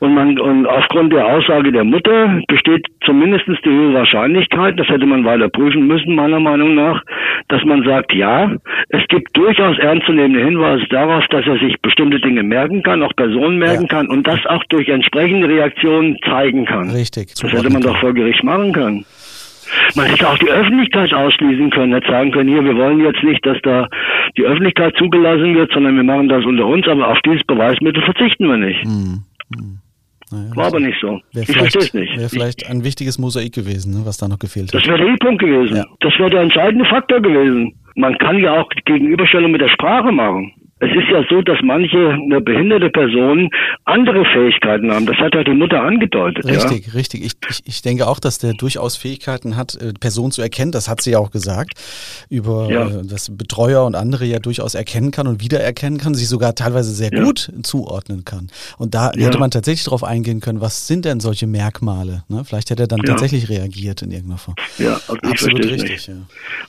[0.00, 5.06] Und, man, und aufgrund der Aussage der Mutter besteht zumindest die höhere Wahrscheinlichkeit, das hätte
[5.06, 7.02] man weiter prüfen müssen, meiner Meinung nach,
[7.48, 8.50] dass man sagt, ja,
[8.88, 13.58] es gibt durchaus ernstzunehmende Hinweise darauf, dass er sich bestimmte Dinge merken kann, auch Personen
[13.58, 13.88] merken ja.
[13.88, 16.90] kann und das auch durch entsprechende Reaktionen zeigen kann.
[16.90, 17.34] Richtig.
[17.40, 19.04] Das hätte man doch vor Gericht machen können.
[19.94, 23.44] Man hätte auch die Öffentlichkeit ausschließen können, hätte sagen können, hier, wir wollen jetzt nicht,
[23.46, 23.88] dass da
[24.36, 28.48] die Öffentlichkeit zugelassen wird, sondern wir machen das unter uns, aber auf dieses Beweismittel verzichten
[28.48, 28.82] wir nicht.
[28.84, 29.22] Hm.
[29.56, 29.78] Hm.
[30.30, 31.20] Naja, War aber nicht so.
[31.32, 32.16] Ich verstehe es nicht.
[32.16, 34.80] Wäre vielleicht ein wichtiges Mosaik gewesen, ne, was da noch gefehlt hat.
[34.80, 35.76] Das wäre der E-Punkt gewesen.
[35.76, 35.84] Ja.
[36.00, 37.74] Das wäre der entscheidende Faktor gewesen.
[37.96, 40.52] Man kann ja auch Gegenüberstellung mit der Sprache machen.
[40.82, 43.48] Es ist ja so, dass manche eine behinderte Person
[43.84, 45.06] andere Fähigkeiten haben.
[45.06, 46.44] Das hat ja die Mutter angedeutet.
[46.44, 46.92] Richtig, ja?
[46.94, 47.24] richtig.
[47.24, 50.72] Ich, ich, ich denke auch, dass der durchaus Fähigkeiten hat, äh, Personen zu erkennen.
[50.72, 51.74] Das hat sie ja auch gesagt.
[52.28, 52.86] Über ja.
[52.88, 56.90] Äh, dass Betreuer und andere ja durchaus erkennen kann und wiedererkennen kann, sich sogar teilweise
[56.90, 57.22] sehr ja.
[57.22, 58.48] gut zuordnen kann.
[58.76, 62.24] Und da hätte man tatsächlich darauf eingehen können, was sind denn solche Merkmale?
[62.28, 62.42] Ne?
[62.44, 64.56] Vielleicht hätte er dann tatsächlich reagiert in irgendeiner Form.
[64.78, 66.10] Ja, also absolut richtig.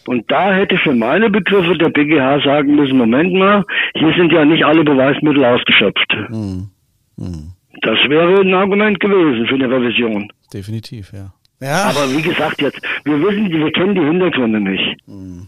[0.06, 4.46] Und da hätte für meine Begriffe der BGH sagen müssen, Moment mal, hier sind ja
[4.46, 6.14] nicht alle Beweismittel ausgeschöpft.
[6.28, 6.70] Hm.
[7.18, 7.54] Hm.
[7.82, 10.32] Das wäre ein Argument gewesen für eine Revision.
[10.54, 11.34] Definitiv, ja.
[11.62, 11.90] Ja.
[11.90, 14.98] Aber wie gesagt jetzt, wir wissen, wir kennen die Hintergründe nicht.
[15.08, 15.48] Mhm.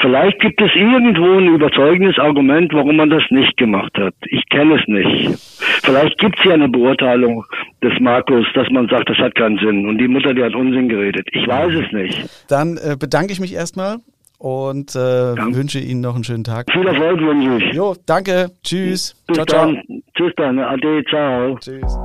[0.00, 4.14] Vielleicht gibt es irgendwo ein überzeugendes Argument, warum man das nicht gemacht hat.
[4.28, 5.38] Ich kenne es nicht.
[5.82, 7.44] Vielleicht gibt es ja eine Beurteilung
[7.82, 9.86] des Markus, dass man sagt, das hat keinen Sinn.
[9.86, 11.26] Und die Mutter, die hat Unsinn geredet.
[11.32, 12.28] Ich weiß es nicht.
[12.48, 13.98] Dann äh, bedanke ich mich erstmal
[14.38, 16.70] und äh, wünsche Ihnen noch einen schönen Tag.
[16.70, 17.74] Viel Erfolg wünsche ich.
[17.74, 18.50] Jo, danke.
[18.62, 19.14] Tschüss.
[19.26, 19.74] Bis ciao, dann.
[19.74, 20.02] Ciao.
[20.16, 20.58] Tschüss dann.
[20.58, 21.58] Ade, ciao.
[21.58, 21.96] Tschüss.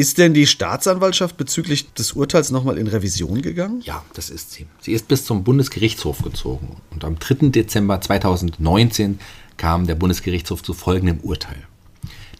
[0.00, 3.82] Ist denn die Staatsanwaltschaft bezüglich des Urteils nochmal in Revision gegangen?
[3.84, 4.66] Ja, das ist sie.
[4.80, 6.76] Sie ist bis zum Bundesgerichtshof gezogen.
[6.90, 7.50] Und am 3.
[7.50, 9.18] Dezember 2019
[9.58, 11.66] kam der Bundesgerichtshof zu folgendem Urteil.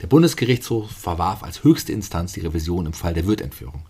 [0.00, 3.82] Der Bundesgerichtshof verwarf als höchste Instanz die Revision im Fall der Würdentführung.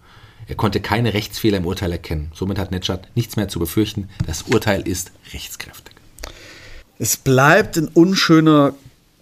[0.49, 2.33] Er konnte keine Rechtsfehler im Urteil erkennen.
[2.35, 4.09] Somit hat Netschat nichts mehr zu befürchten.
[4.27, 5.95] Das Urteil ist rechtskräftig.
[6.99, 8.75] Es bleibt ein unschöner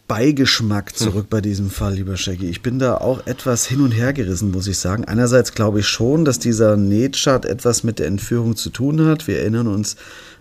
[0.08, 2.48] Beigeschmack zurück bei diesem Fall, lieber Shaggy.
[2.48, 5.04] Ich bin da auch etwas hin und her gerissen, muss ich sagen.
[5.04, 9.28] Einerseits glaube ich schon, dass dieser Netschat etwas mit der Entführung zu tun hat.
[9.28, 9.96] Wir erinnern uns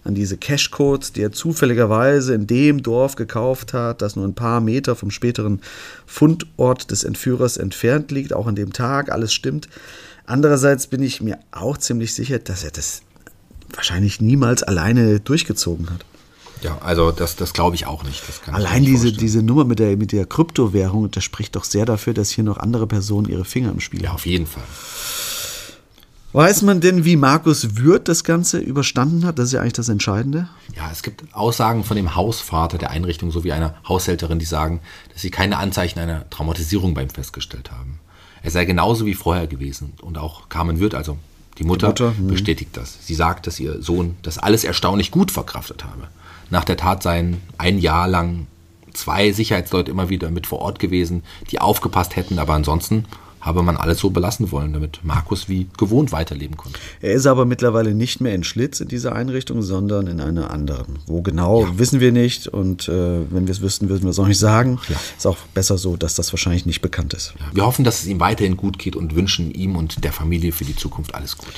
[0.08, 4.62] an diese Cashcodes, die er zufälligerweise in dem Dorf gekauft hat, das nur ein paar
[4.62, 5.62] Meter vom späteren
[6.06, 9.68] Fundort des Entführers entfernt liegt, auch an dem Tag, alles stimmt.
[10.26, 13.02] Andererseits bin ich mir auch ziemlich sicher, dass er das
[13.74, 16.06] wahrscheinlich niemals alleine durchgezogen hat.
[16.62, 18.24] Ja, also das, das glaube ich auch nicht.
[18.48, 22.14] Allein nicht diese, diese Nummer mit der, mit der Kryptowährung, das spricht doch sehr dafür,
[22.14, 24.06] dass hier noch andere Personen ihre Finger im Spiel haben.
[24.06, 24.64] Ja, auf jeden Fall.
[26.38, 29.40] Weiß man denn, wie Markus Würth das Ganze überstanden hat?
[29.40, 30.48] Das ist ja eigentlich das Entscheidende.
[30.76, 34.80] Ja, es gibt Aussagen von dem Hausvater der Einrichtung sowie einer Haushälterin, die sagen,
[35.12, 37.98] dass sie keine Anzeichen einer Traumatisierung bei ihm festgestellt haben.
[38.44, 39.94] Er sei genauso wie vorher gewesen.
[40.04, 41.18] Und auch Carmen Würth, also
[41.58, 42.28] die Mutter, die Mutter hm.
[42.28, 43.00] bestätigt das.
[43.02, 46.08] Sie sagt, dass ihr Sohn das alles erstaunlich gut verkraftet habe.
[46.52, 48.46] Nach der Tat seien ein Jahr lang
[48.94, 53.06] zwei Sicherheitsleute immer wieder mit vor Ort gewesen, die aufgepasst hätten, aber ansonsten
[53.48, 56.78] habe man alles so belassen wollen, damit Markus wie gewohnt weiterleben konnte.
[57.02, 61.00] Er ist aber mittlerweile nicht mehr in Schlitz in dieser Einrichtung, sondern in einer anderen.
[61.08, 61.80] Wo genau, ja.
[61.80, 62.48] wissen wir nicht.
[62.48, 62.92] Und äh,
[63.32, 64.80] wenn wir es wüssten, würden wir es auch nicht sagen.
[64.90, 64.98] Ja.
[65.18, 67.34] Ist auch besser so, dass das wahrscheinlich nicht bekannt ist.
[67.40, 67.46] Ja.
[67.54, 70.66] Wir hoffen, dass es ihm weiterhin gut geht und wünschen ihm und der Familie für
[70.66, 71.54] die Zukunft alles Gute.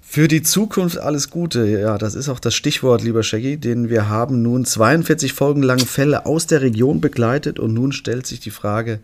[0.00, 1.66] Für die Zukunft alles Gute.
[1.66, 5.80] Ja, das ist auch das Stichwort, lieber Shaggy, denn wir haben nun 42 Folgen lang
[5.80, 9.00] Fälle aus der Region begleitet und nun stellt sich die Frage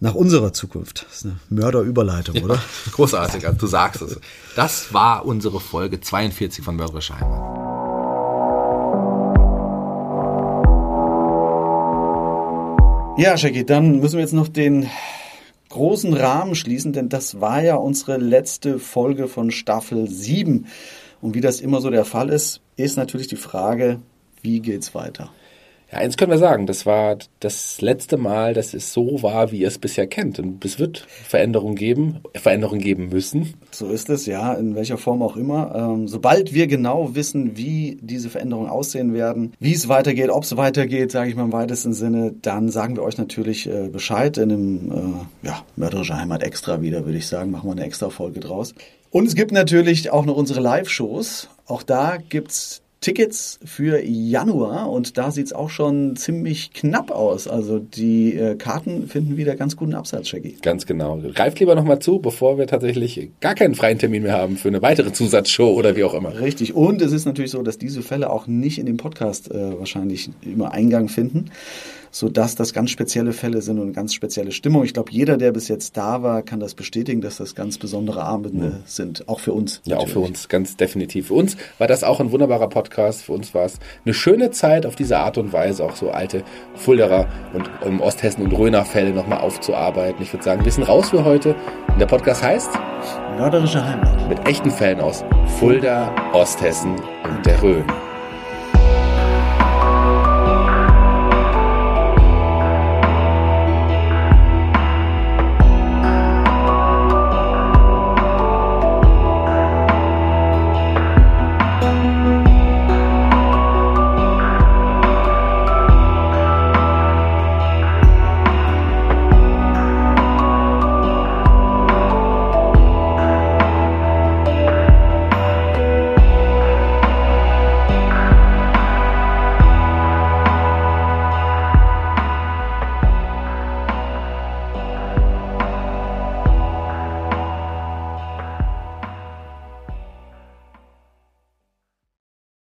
[0.00, 1.06] nach unserer Zukunft.
[1.06, 2.54] Das ist eine Mörderüberleitung, oder?
[2.54, 4.20] Ja, großartig, also du sagst es.
[4.54, 7.66] Das war unsere Folge 42 von Mörderische Heimat.
[13.18, 14.90] Ja, Shaggy, dann müssen wir jetzt noch den
[15.70, 20.66] großen Rahmen schließen, denn das war ja unsere letzte Folge von Staffel 7.
[21.22, 24.00] Und wie das immer so der Fall ist, ist natürlich die Frage,
[24.42, 25.30] wie geht's weiter?
[25.92, 29.58] Ja, eins können wir sagen, das war das letzte Mal, dass es so war, wie
[29.58, 30.40] ihr es bisher kennt.
[30.40, 33.54] Und es wird Veränderungen geben, Veränderungen geben müssen.
[33.70, 35.74] So ist es, ja, in welcher Form auch immer.
[35.76, 40.56] Ähm, sobald wir genau wissen, wie diese Veränderungen aussehen werden, wie es weitergeht, ob es
[40.56, 44.50] weitergeht, sage ich mal im weitesten Sinne, dann sagen wir euch natürlich äh, Bescheid in
[44.50, 47.52] einem äh, ja, mörderische Heimat extra wieder, würde ich sagen.
[47.52, 48.74] Machen wir eine extra Folge draus.
[49.10, 51.48] Und es gibt natürlich auch noch unsere Live-Shows.
[51.66, 57.46] Auch da gibt's Tickets für Januar und da sieht es auch schon ziemlich knapp aus.
[57.46, 60.56] Also die äh, Karten finden wieder ganz guten Absatz, Shaggy.
[60.62, 61.18] Ganz genau.
[61.34, 64.82] Greift lieber nochmal zu, bevor wir tatsächlich gar keinen freien Termin mehr haben für eine
[64.82, 66.40] weitere Zusatzshow oder wie auch immer.
[66.40, 66.74] Richtig.
[66.74, 70.30] Und es ist natürlich so, dass diese Fälle auch nicht in dem Podcast äh, wahrscheinlich
[70.42, 71.50] immer Eingang finden
[72.10, 74.84] sodass das ganz spezielle Fälle sind und eine ganz spezielle Stimmung.
[74.84, 78.22] Ich glaube, jeder, der bis jetzt da war, kann das bestätigen, dass das ganz besondere
[78.24, 78.82] Abende mhm.
[78.84, 79.80] sind, auch für uns.
[79.84, 80.16] Ja, natürlich.
[80.16, 81.28] auch für uns, ganz definitiv.
[81.28, 83.22] Für uns war das auch ein wunderbarer Podcast.
[83.22, 86.44] Für uns war es eine schöne Zeit, auf diese Art und Weise auch so alte
[86.74, 90.22] Fulderer und um Osthessen und Röner Fälle nochmal aufzuarbeiten.
[90.22, 91.54] Ich würde sagen, wir sind raus für heute.
[91.88, 92.70] Und der Podcast heißt
[93.36, 94.28] Mörderische Heimat.
[94.28, 95.24] Mit echten Fällen aus
[95.58, 98.05] Fulda, Osthessen und der Rhön.